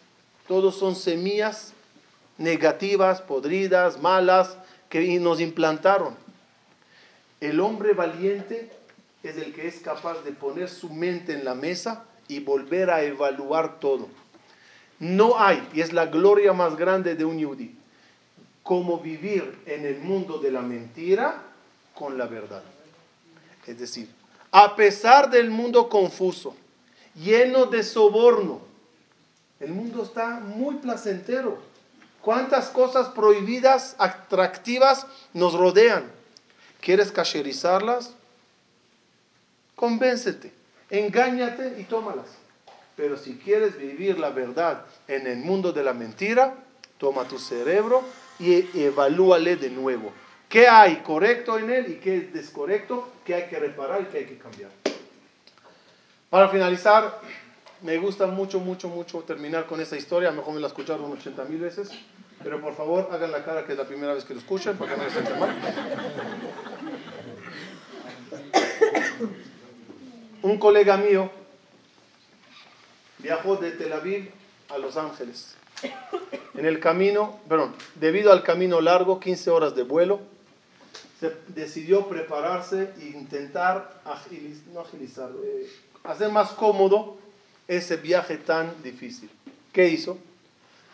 Todos 0.46 0.78
son 0.78 0.94
semillas 0.94 1.74
negativas, 2.39 3.20
podridas, 3.20 4.01
malas, 4.01 4.57
que 4.89 5.18
nos 5.20 5.41
implantaron. 5.41 6.14
El 7.41 7.61
hombre 7.61 7.93
valiente 7.93 8.70
es 9.22 9.36
el 9.36 9.53
que 9.53 9.68
es 9.68 9.80
capaz 9.80 10.22
de 10.24 10.32
poner 10.32 10.68
su 10.68 10.89
mente 10.91 11.34
en 11.34 11.45
la 11.45 11.55
mesa 11.55 12.05
y 12.28 12.41
volver 12.41 12.91
a 12.91 13.03
evaluar 13.03 13.78
todo. 13.80 14.09
No 14.99 15.39
hay, 15.39 15.66
y 15.72 15.80
es 15.80 15.93
la 15.93 16.07
gloria 16.07 16.53
más 16.53 16.76
grande 16.76 17.14
de 17.14 17.24
un 17.24 17.39
yudí, 17.39 17.76
como 18.62 18.99
vivir 18.99 19.59
en 19.66 19.84
el 19.84 19.99
mundo 20.01 20.39
de 20.39 20.51
la 20.51 20.62
mentira 20.62 21.43
con 21.95 22.18
la 22.18 22.26
verdad. 22.26 22.62
Es 23.66 23.78
decir, 23.78 24.09
a 24.51 24.74
pesar 24.74 25.30
del 25.30 25.51
mundo 25.51 25.89
confuso, 25.89 26.57
lleno 27.14 27.66
de 27.66 27.82
soborno, 27.82 28.61
el 29.61 29.72
mundo 29.72 30.03
está 30.03 30.41
muy 30.41 30.76
placentero. 30.76 31.59
¿Cuántas 32.28 32.68
cosas 32.68 33.08
prohibidas, 33.08 33.96
atractivas 33.98 35.06
nos 35.32 35.54
rodean? 35.54 36.12
¿Quieres 36.78 37.10
cacherizarlas? 37.10 38.12
Convéncete, 39.74 40.52
engáñate 40.90 41.80
y 41.80 41.84
tómalas. 41.84 42.26
Pero 42.96 43.16
si 43.16 43.38
quieres 43.38 43.78
vivir 43.78 44.18
la 44.18 44.28
verdad 44.28 44.84
en 45.06 45.26
el 45.26 45.38
mundo 45.38 45.72
de 45.72 45.82
la 45.82 45.94
mentira, 45.94 46.54
toma 46.98 47.24
tu 47.24 47.38
cerebro 47.38 48.04
y 48.38 48.78
evalúale 48.78 49.56
de 49.56 49.70
nuevo. 49.70 50.12
¿Qué 50.50 50.68
hay 50.68 50.96
correcto 50.96 51.58
en 51.58 51.70
él 51.70 51.92
y 51.92 51.94
qué 51.94 52.18
es 52.18 52.34
descorrecto? 52.34 53.10
¿Qué 53.24 53.36
hay 53.36 53.48
que 53.48 53.58
reparar 53.58 54.02
y 54.02 54.04
qué 54.12 54.18
hay 54.18 54.26
que 54.26 54.36
cambiar? 54.36 54.70
Para 56.28 56.50
finalizar, 56.50 57.22
me 57.82 57.96
gusta 57.98 58.26
mucho, 58.26 58.60
mucho, 58.60 58.88
mucho 58.88 59.20
terminar 59.20 59.66
con 59.66 59.80
esta 59.80 59.96
historia. 59.96 60.28
A 60.28 60.32
lo 60.32 60.38
mejor 60.38 60.54
me 60.54 60.60
la 60.60 60.66
escucharon 60.68 61.10
80 61.12 61.44
mil 61.44 61.60
veces. 61.60 61.90
Pero 62.42 62.60
por 62.60 62.74
favor, 62.74 63.08
hagan 63.10 63.32
la 63.32 63.44
cara 63.44 63.64
que 63.66 63.72
es 63.72 63.78
la 63.78 63.86
primera 63.86 64.14
vez 64.14 64.24
que 64.24 64.32
lo 64.34 64.40
escuchan 64.40 64.76
para 64.76 64.94
que 64.94 64.98
no 65.00 65.04
les 65.04 65.40
mal. 65.40 65.56
Un 70.42 70.58
colega 70.58 70.96
mío 70.96 71.30
viajó 73.18 73.56
de 73.56 73.72
Tel 73.72 73.92
Aviv 73.92 74.30
a 74.68 74.78
Los 74.78 74.96
Ángeles. 74.96 75.56
En 76.54 76.64
el 76.66 76.78
camino, 76.80 77.38
perdón, 77.48 77.74
debido 77.96 78.32
al 78.32 78.42
camino 78.44 78.80
largo, 78.80 79.18
15 79.18 79.50
horas 79.50 79.74
de 79.74 79.82
vuelo, 79.82 80.20
se 81.18 81.32
decidió 81.48 82.06
prepararse 82.08 82.92
e 83.00 83.06
intentar 83.08 84.00
agiliz- 84.04 84.62
no 84.72 84.80
agilizar, 84.80 85.30
eh, 85.44 85.68
hacer 86.04 86.30
más 86.30 86.50
cómodo 86.50 87.16
ese 87.68 87.96
viaje 87.98 88.38
tan 88.38 88.82
difícil. 88.82 89.30
¿Qué 89.72 89.88
hizo? 89.88 90.18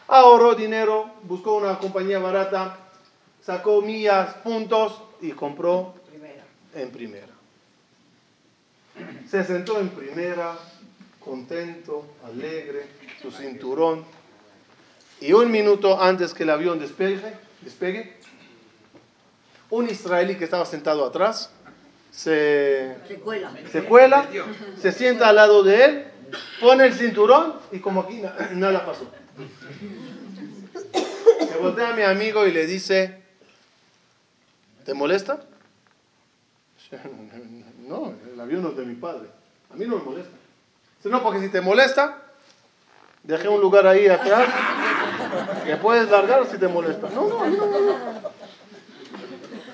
Ahorró 0.09 0.55
dinero, 0.55 1.11
buscó 1.23 1.57
una 1.57 1.79
compañía 1.79 2.19
barata, 2.19 2.79
sacó 3.43 3.81
millas, 3.81 4.35
puntos 4.35 5.01
y 5.23 5.31
compró 5.31 5.95
en 6.75 6.91
primera. 6.91 7.33
Se 9.31 9.45
sentó 9.45 9.81
en 9.81 9.89
primera, 9.89 10.59
contento, 11.21 12.05
alegre, 12.25 12.87
su 13.23 13.31
cinturón. 13.31 14.05
Y 15.21 15.33
un 15.33 15.51
minuto 15.51 16.01
antes 16.03 16.35
que 16.35 16.43
el 16.43 16.51
avión 16.51 16.79
despegue, 16.79 17.33
despegue 17.63 18.17
un 19.71 19.89
israelí 19.89 20.37
que 20.37 20.45
estaba 20.45 20.67
sentado 20.67 21.05
atrás 21.05 21.51
se, 22.11 22.97
Se 23.09 23.17
cuela. 23.17 23.53
se 23.73 23.83
cuela, 23.85 24.29
se 24.81 24.93
sienta 24.93 25.29
al 25.29 25.37
lado 25.37 25.63
de 25.65 25.85
él, 25.85 26.05
pone 26.61 26.87
el 26.87 26.95
cinturón 26.95 27.55
y 27.73 27.79
como 27.81 28.03
aquí 28.03 28.17
na- 28.21 28.35
nada 28.53 28.85
pasó. 28.87 29.07
Se 31.39 31.57
voltea 31.59 31.91
a 31.91 31.93
mi 31.97 32.03
amigo 32.03 32.47
y 32.47 32.53
le 32.53 32.67
dice, 32.67 33.23
¿te 34.85 34.95
molesta? 34.95 35.41
No, 37.89 38.15
el 38.33 38.41
avión 38.41 38.63
no 38.63 38.71
es 38.71 38.77
de 38.77 38.85
mi 38.87 38.95
padre. 38.95 39.29
A 39.73 39.77
mí 39.77 39.85
no 39.87 39.97
me 39.99 40.03
molesta. 40.05 40.31
No, 41.05 41.23
porque 41.23 41.41
si 41.41 41.49
te 41.51 41.61
molesta, 41.61 42.23
dejé 43.25 43.49
un 43.49 43.61
lugar 43.61 43.87
ahí 43.87 44.07
atrás. 44.09 44.49
¿Le 45.67 45.77
puedes 45.77 46.09
largar 46.11 46.47
si 46.51 46.57
te 46.59 46.69
molesta? 46.69 47.09
No, 47.11 47.29
no, 47.29 47.45
no 47.47 47.67
molesta. 47.67 48.31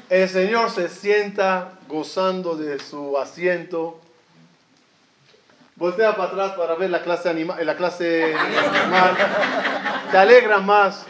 El 0.08 0.28
Señor 0.28 0.70
se 0.70 0.88
sienta 0.88 1.78
gozando 1.88 2.56
de 2.56 2.80
su 2.80 3.16
asiento. 3.16 4.00
Voltea 5.80 6.14
para 6.14 6.28
atrás 6.28 6.52
para 6.58 6.74
ver 6.74 6.90
la 6.90 7.02
clase, 7.02 7.30
anima 7.30 7.58
la 7.58 7.74
clase 7.74 8.34
animal. 8.34 9.16
Se 10.10 10.18
alegra 10.18 10.58
más. 10.58 11.06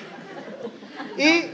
Y 1.16 1.47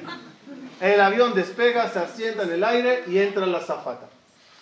el 0.83 1.01
avión 1.01 1.35
despega, 1.35 1.89
se 1.89 1.99
asienta 1.99 2.43
en 2.43 2.53
el 2.53 2.63
aire 2.63 3.05
y 3.07 3.19
entra 3.19 3.47
la 3.47 3.61
zafata. 3.61 4.07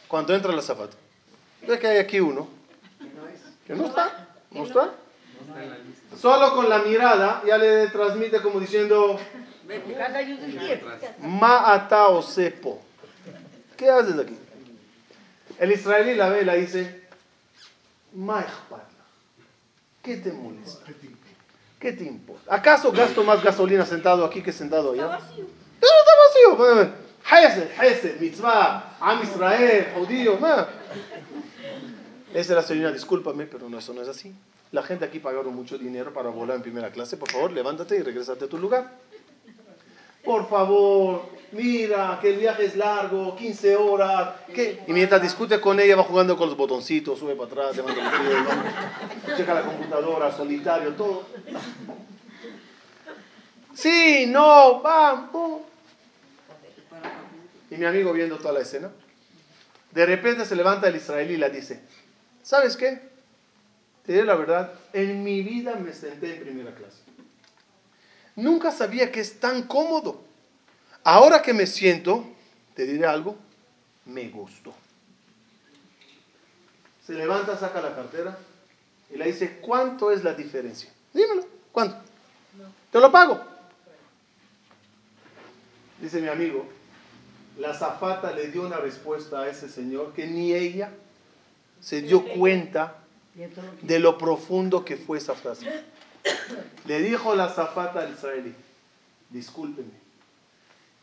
Cuando 0.07 0.37
entra 0.37 0.53
la 0.53 0.63
zafata, 0.63 0.97
ve 1.67 1.81
que 1.81 1.87
hay 1.89 1.99
aquí 1.99 2.21
uno 2.21 2.47
que 3.67 3.75
no 3.75 3.87
está, 3.87 4.29
no 4.53 4.65
está. 4.65 4.93
Solo 6.17 6.55
con 6.55 6.69
la 6.69 6.79
mirada 6.79 7.43
ya 7.45 7.59
le 7.59 7.89
transmite 7.89 8.41
como 8.41 8.61
diciendo, 8.61 9.19
Ma'ata 11.19 12.07
o 12.07 12.23
sepo. 12.23 12.81
¿Qué 13.77 13.91
haces 13.91 14.17
aquí? 14.17 14.39
El 15.59 15.73
israelí 15.73 16.15
la 16.15 16.29
ve 16.29 16.43
y 16.43 16.45
la 16.45 16.55
dice. 16.55 17.04
¿Qué 20.03 20.17
te 20.19 20.33
molesta? 20.33 20.87
¿Qué 21.81 21.93
te 21.93 22.05
importa? 22.05 22.55
¿Acaso 22.55 22.93
gasto 22.93 23.25
más 23.25 23.43
gasolina 23.43 23.85
sentado 23.85 24.25
aquí 24.25 24.43
que 24.43 24.53
sentado 24.53 24.93
allá? 24.93 25.05
Está 25.05 25.19
vacío. 25.19 25.45
Está 25.81 26.65
vacío. 26.75 27.05
Hesed, 27.25 27.71
Hesed, 27.81 28.21
mitzvah, 28.21 28.97
Am 29.01 29.23
Israel, 29.23 29.93
judío. 29.95 30.39
Esa 32.33 32.39
es 32.41 32.49
la 32.51 32.63
señora, 32.63 32.93
discúlpame, 32.93 33.47
pero 33.47 33.69
no, 33.69 33.79
eso 33.79 33.95
no 33.95 34.03
es 34.03 34.09
así. 34.09 34.35
La 34.73 34.83
gente 34.83 35.05
aquí 35.05 35.21
pagaron 35.21 35.55
mucho 35.55 35.79
dinero 35.79 36.13
para 36.13 36.31
volar 36.31 36.57
en 36.57 36.63
primera 36.63 36.91
clase. 36.91 37.17
Por 37.17 37.31
favor, 37.31 37.53
levántate 37.53 37.97
y 37.97 38.03
regrésate 38.03 38.45
a 38.45 38.49
tu 38.49 38.59
lugar. 38.59 38.91
Por 40.25 40.49
favor, 40.49 41.23
mira 41.55 42.19
que 42.21 42.31
el 42.31 42.37
viaje 42.37 42.67
es 42.67 42.77
largo, 42.77 43.35
15 43.37 43.77
horas. 43.77 44.35
¿qué? 44.55 44.83
Y 44.87 44.93
mientras 44.93 45.23
discute 45.23 45.61
con 45.61 45.81
ella, 45.81 45.97
va 45.97 46.05
jugando 46.05 46.37
con 46.37 46.49
los 46.49 46.57
botoncitos, 46.57 47.19
sube 47.19 47.35
para 47.35 47.47
atrás, 47.47 47.77
levanta 47.77 48.03
los 48.03 48.21
pies, 48.21 49.37
checa 49.37 49.55
la 49.55 49.63
computadora, 49.63 50.31
solitario, 50.37 50.93
todo. 50.93 51.25
Sí, 53.75 54.27
no, 54.29 54.81
vamos. 54.83 55.31
pum. 55.31 55.59
Y 57.71 57.77
mi 57.77 57.87
amigo 57.87 58.13
viendo 58.13 58.39
toda 58.39 58.55
la 58.55 58.61
escena, 58.61 58.91
de 59.91 60.07
repente 60.07 60.45
se 60.45 60.55
levanta 60.55 60.89
el 60.89 60.97
israelí 60.97 61.35
y 61.35 61.39
le 61.39 61.51
dice, 61.51 61.81
¿sabes 62.43 62.77
qué? 62.77 63.15
te 64.05 64.13
diré 64.13 64.25
la 64.25 64.35
verdad, 64.35 64.73
en 64.93 65.25
mi 65.25 65.43
vida 65.43 65.77
me 65.77 65.93
senté 65.93 66.37
en 66.37 66.43
primera 66.43 66.75
clase. 66.75 66.99
Nunca 68.37 68.71
sabía 68.71 69.11
que 69.11 69.21
es 69.21 69.41
tan 69.41 69.63
cómodo. 69.63 70.23
Ahora 71.05 71.43
que 71.43 71.53
me 71.53 71.67
siento, 71.67 72.25
te 72.75 72.87
diré 72.87 73.07
algo, 73.07 73.37
me 74.07 74.29
gustó. 74.31 74.75
Se 77.07 77.13
levanta, 77.13 77.59
saca 77.59 77.83
la 77.83 77.95
cartera 77.95 78.39
y 79.11 79.19
le 79.19 79.27
dice, 79.27 79.59
¿cuánto 79.61 80.11
es 80.11 80.25
la 80.25 80.33
diferencia? 80.33 80.91
Dímelo, 81.13 81.45
¿cuánto? 81.73 81.97
Te 82.91 83.01
lo 83.01 83.13
pago. 83.13 83.39
Dice 86.01 86.21
mi 86.23 86.29
amigo, 86.29 86.67
la 87.59 87.75
zafata 87.75 88.33
le 88.33 88.49
dio 88.49 88.67
una 88.67 88.79
respuesta 88.79 89.43
a 89.43 89.49
ese 89.49 89.69
señor 89.69 90.15
que 90.15 90.27
ni 90.27 90.55
ella 90.55 90.91
se 91.81 92.01
dio 92.01 92.25
cuenta 92.25 92.97
de 93.83 93.99
lo 93.99 94.17
profundo 94.17 94.85
que 94.85 94.97
fue 94.97 95.19
esa 95.19 95.35
frase. 95.35 95.67
Le 96.87 97.01
dijo 97.01 97.35
la 97.35 97.51
zafata 97.51 98.01
al 98.01 98.13
israelí, 98.13 98.55
discúlpeme, 99.29 100.04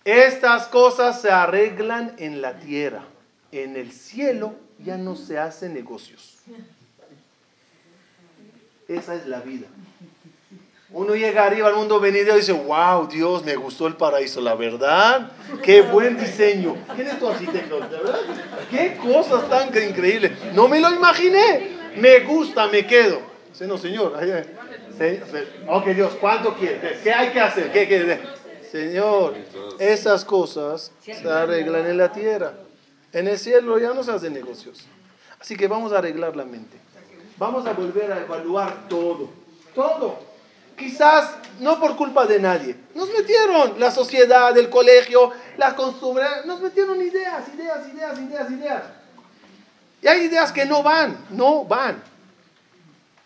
estas 0.06 0.68
cosas 0.68 1.22
se 1.22 1.30
arreglan 1.30 2.16
en 2.18 2.41
la 2.41 2.60
tierra, 2.60 3.04
en 3.52 3.76
el 3.76 3.91
cielo 3.91 4.56
ya 4.80 4.97
no 4.97 5.16
se 5.16 5.38
hacen 5.38 5.74
negocios. 5.74 6.38
Esa 8.88 9.16
es 9.16 9.28
la 9.28 9.39
vida. 9.39 9.68
Uno 10.93 11.16
llega 11.16 11.45
arriba 11.45 11.70
al 11.70 11.76
mundo 11.76 12.02
venido 12.02 12.36
y 12.36 12.39
dice, 12.39 12.52
wow, 12.52 13.08
Dios, 13.08 13.45
me 13.45 13.56
gustó 13.56 13.88
el 13.88 13.95
paraíso, 13.95 14.41
la 14.41 14.56
verdad, 14.56 15.32
qué 15.64 15.82
buen 15.84 16.18
diseño. 16.18 16.76
¿Quién 16.95 17.08
es 17.08 17.18
tu 17.18 17.30
arquitecto? 17.30 17.80
Qué 18.70 18.97
cosas 18.97 19.47
tan 19.49 19.70
increíbles. 19.70 20.34
No 20.54 20.68
me 20.68 20.82
lo 20.82 20.93
imaginé. 20.93 21.78
Me 21.95 22.20
gusta, 22.22 22.68
me 22.68 22.86
quedo. 22.86 23.22
Dice, 23.52 23.68
no, 23.68 23.78
señor. 23.78 24.18
Ok, 25.68 25.86
Dios, 25.88 26.14
¿cuánto 26.20 26.56
quiere? 26.56 26.99
¿Qué 27.02 27.14
hay 27.14 27.30
que 27.30 27.39
hacer? 27.39 27.72
¿Qué, 27.72 27.88
qué? 27.88 28.20
Señor, 28.72 29.36
esas 29.80 30.24
cosas 30.24 30.91
se 31.03 31.30
arreglan 31.30 31.86
en 31.88 31.97
la 31.97 32.11
tierra. 32.11 32.53
En 33.11 33.28
el 33.28 33.38
cielo 33.38 33.78
ya 33.78 33.93
no 33.93 34.03
se 34.03 34.11
hacen 34.11 34.34
negocios. 34.34 34.86
Así 35.39 35.57
que 35.57 35.67
vamos 35.67 35.91
a 35.91 35.97
arreglar 35.97 36.36
la 36.36 36.45
mente. 36.45 36.78
Vamos 37.38 37.65
a 37.65 37.74
volver 37.74 38.11
a 38.11 38.22
evaluar 38.22 38.88
todo. 38.88 39.30
Todo 39.76 40.32
quizás 40.82 41.36
no 41.59 41.80
por 41.80 41.95
culpa 41.95 42.26
de 42.26 42.39
nadie. 42.39 42.76
Nos 42.95 43.11
metieron 43.13 43.80
la 43.80 43.91
sociedad, 43.91 44.57
el 44.57 44.69
colegio, 44.69 45.32
las 45.57 45.74
costumbres, 45.76 46.28
nos 46.45 46.59
metieron 46.59 46.99
ideas, 47.01 47.43
ideas, 47.53 47.88
ideas, 47.93 48.19
ideas, 48.19 48.51
ideas. 48.51 48.84
Y 50.01 50.07
hay 50.07 50.22
ideas 50.22 50.51
que 50.51 50.65
no 50.65 50.82
van, 50.82 51.17
no 51.30 51.63
van. 51.65 52.01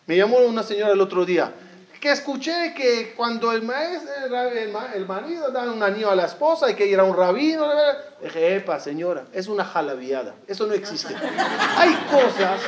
Me 0.06 0.18
llamó 0.18 0.38
una 0.40 0.64
señora 0.64 0.92
el 0.92 1.02
otro 1.02 1.26
día, 1.26 1.52
que 2.00 2.12
escuché 2.12 2.74
que 2.74 3.14
cuando 3.16 3.52
el 3.52 3.64
maestro, 3.64 4.12
el, 4.94 5.06
marido 5.06 5.52
da 5.52 5.72
un 5.72 5.82
anillo 5.82 6.12
a 6.12 6.16
la 6.16 6.26
esposa, 6.26 6.68
hay 6.68 6.76
que 6.76 6.86
ir 6.86 7.00
a 7.00 7.04
un 7.04 7.16
rabino. 7.16 7.68
Dije, 8.22 8.58
epa, 8.58 8.80
señora, 8.80 9.26
es 9.34 9.48
una 9.48 9.66
jalaviada, 9.66 10.36
eso 10.48 10.68
no 10.68 10.74
existe. 10.74 11.16
Hay 11.78 11.94
cosas 12.10 12.62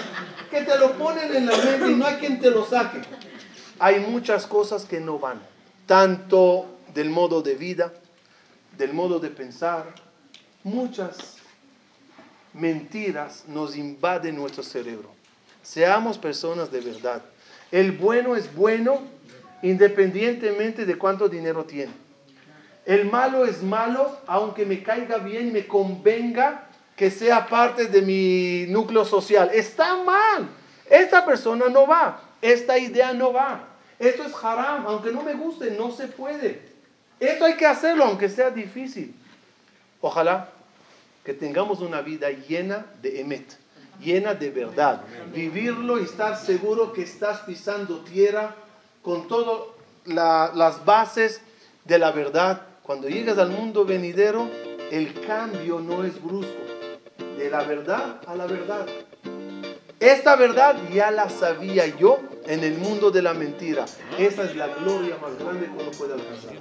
que 0.49 0.61
te 0.61 0.78
lo 0.78 0.93
ponen 0.93 1.36
en 1.36 1.45
la 1.45 1.57
mente 1.57 1.91
y 1.91 1.95
no 1.95 2.05
hay 2.05 2.15
quien 2.15 2.39
te 2.39 2.49
lo 2.49 2.65
saque 2.65 3.01
hay 3.80 3.99
muchas 3.99 4.47
cosas 4.47 4.86
que 4.86 4.99
no 4.99 5.19
van, 5.19 5.39
tanto 5.86 6.65
del 6.93 7.09
modo 7.09 7.41
de 7.41 7.55
vida, 7.55 7.93
del 8.78 8.93
modo 8.93 9.19
de 9.19 9.30
pensar, 9.30 9.86
muchas 10.63 11.38
mentiras 12.53 13.43
nos 13.47 13.75
invaden 13.75 14.36
nuestro 14.36 14.63
cerebro. 14.63 15.11
Seamos 15.61 16.17
personas 16.17 16.71
de 16.71 16.82
verdad. 16.82 17.21
El 17.71 17.91
bueno 17.91 18.36
es 18.36 18.53
bueno 18.55 19.01
independientemente 19.62 20.86
de 20.86 20.97
cuánto 20.97 21.28
dinero 21.28 21.66
tiene. 21.66 21.91
El 22.86 23.05
malo 23.05 23.45
es 23.45 23.62
malo 23.64 24.18
aunque 24.28 24.66
me 24.66 24.82
caiga 24.82 25.18
bien 25.18 25.51
me 25.51 25.68
convenga 25.68 26.64
que 26.95 27.12
sea 27.12 27.45
parte 27.47 27.86
de 27.86 28.01
mi 28.01 28.66
núcleo 28.72 29.05
social. 29.05 29.51
Está 29.53 30.03
mal. 30.03 30.47
Esta 30.89 31.26
persona 31.26 31.70
no 31.70 31.86
va. 31.86 32.22
Esta 32.41 32.78
idea 32.78 33.14
no 33.14 33.32
va. 33.34 33.64
Esto 33.99 34.24
es 34.24 34.34
haram, 34.43 34.86
aunque 34.88 35.12
no 35.12 35.22
me 35.22 35.34
guste, 35.34 35.72
no 35.72 35.91
se 35.91 36.08
puede. 36.08 36.62
Esto 37.20 37.45
hay 37.45 37.55
que 37.55 37.66
hacerlo, 37.66 38.05
aunque 38.05 38.30
sea 38.30 38.51
difícil. 38.51 39.14
Ojalá 40.01 40.49
que 41.24 41.34
tengamos 41.34 41.82
una 41.82 42.01
vida 42.01 42.30
llena 42.30 42.86
de 43.01 43.22
emet, 43.22 43.58
llena 43.99 44.34
de 44.34 44.49
verdad. 44.49 45.01
Vivirlo 45.34 45.99
y 45.99 46.03
estar 46.03 46.38
seguro 46.38 46.93
que 46.93 47.03
estás 47.03 47.41
pisando 47.41 47.99
tierra 48.01 48.55
con 49.08 49.26
todas 49.30 49.62
las 50.03 50.84
bases 50.84 51.39
de 51.86 51.97
la 51.97 52.12
verdad. 52.12 52.62
Cuando 52.84 53.08
llegas 53.08 53.38
al 53.38 53.51
mundo 53.51 53.86
venidero, 53.86 54.49
el 54.91 55.22
cambio 55.22 55.80
no 55.80 56.03
es 56.03 56.22
brusco. 56.22 56.51
De 57.38 57.49
la 57.49 57.64
verdad 57.64 58.20
a 58.28 58.36
la 58.36 58.47
verdad. 58.47 58.86
Esta 60.01 60.36
verdad 60.36 60.76
ya 60.93 61.10
la 61.12 61.30
sabía 61.30 61.88
yo 61.95 62.20
en 62.47 62.66
el 62.66 62.78
mundo 62.80 63.10
de 63.10 63.22
la 63.22 63.34
mentira. 63.34 63.86
Esa 64.20 64.43
es 64.43 64.58
la 64.58 64.68
gloria 64.68 65.16
más 65.22 65.39
grande 65.39 65.68
que 65.68 65.72
uno 65.72 65.91
puede 65.91 66.14
alcanzar. 66.14 66.51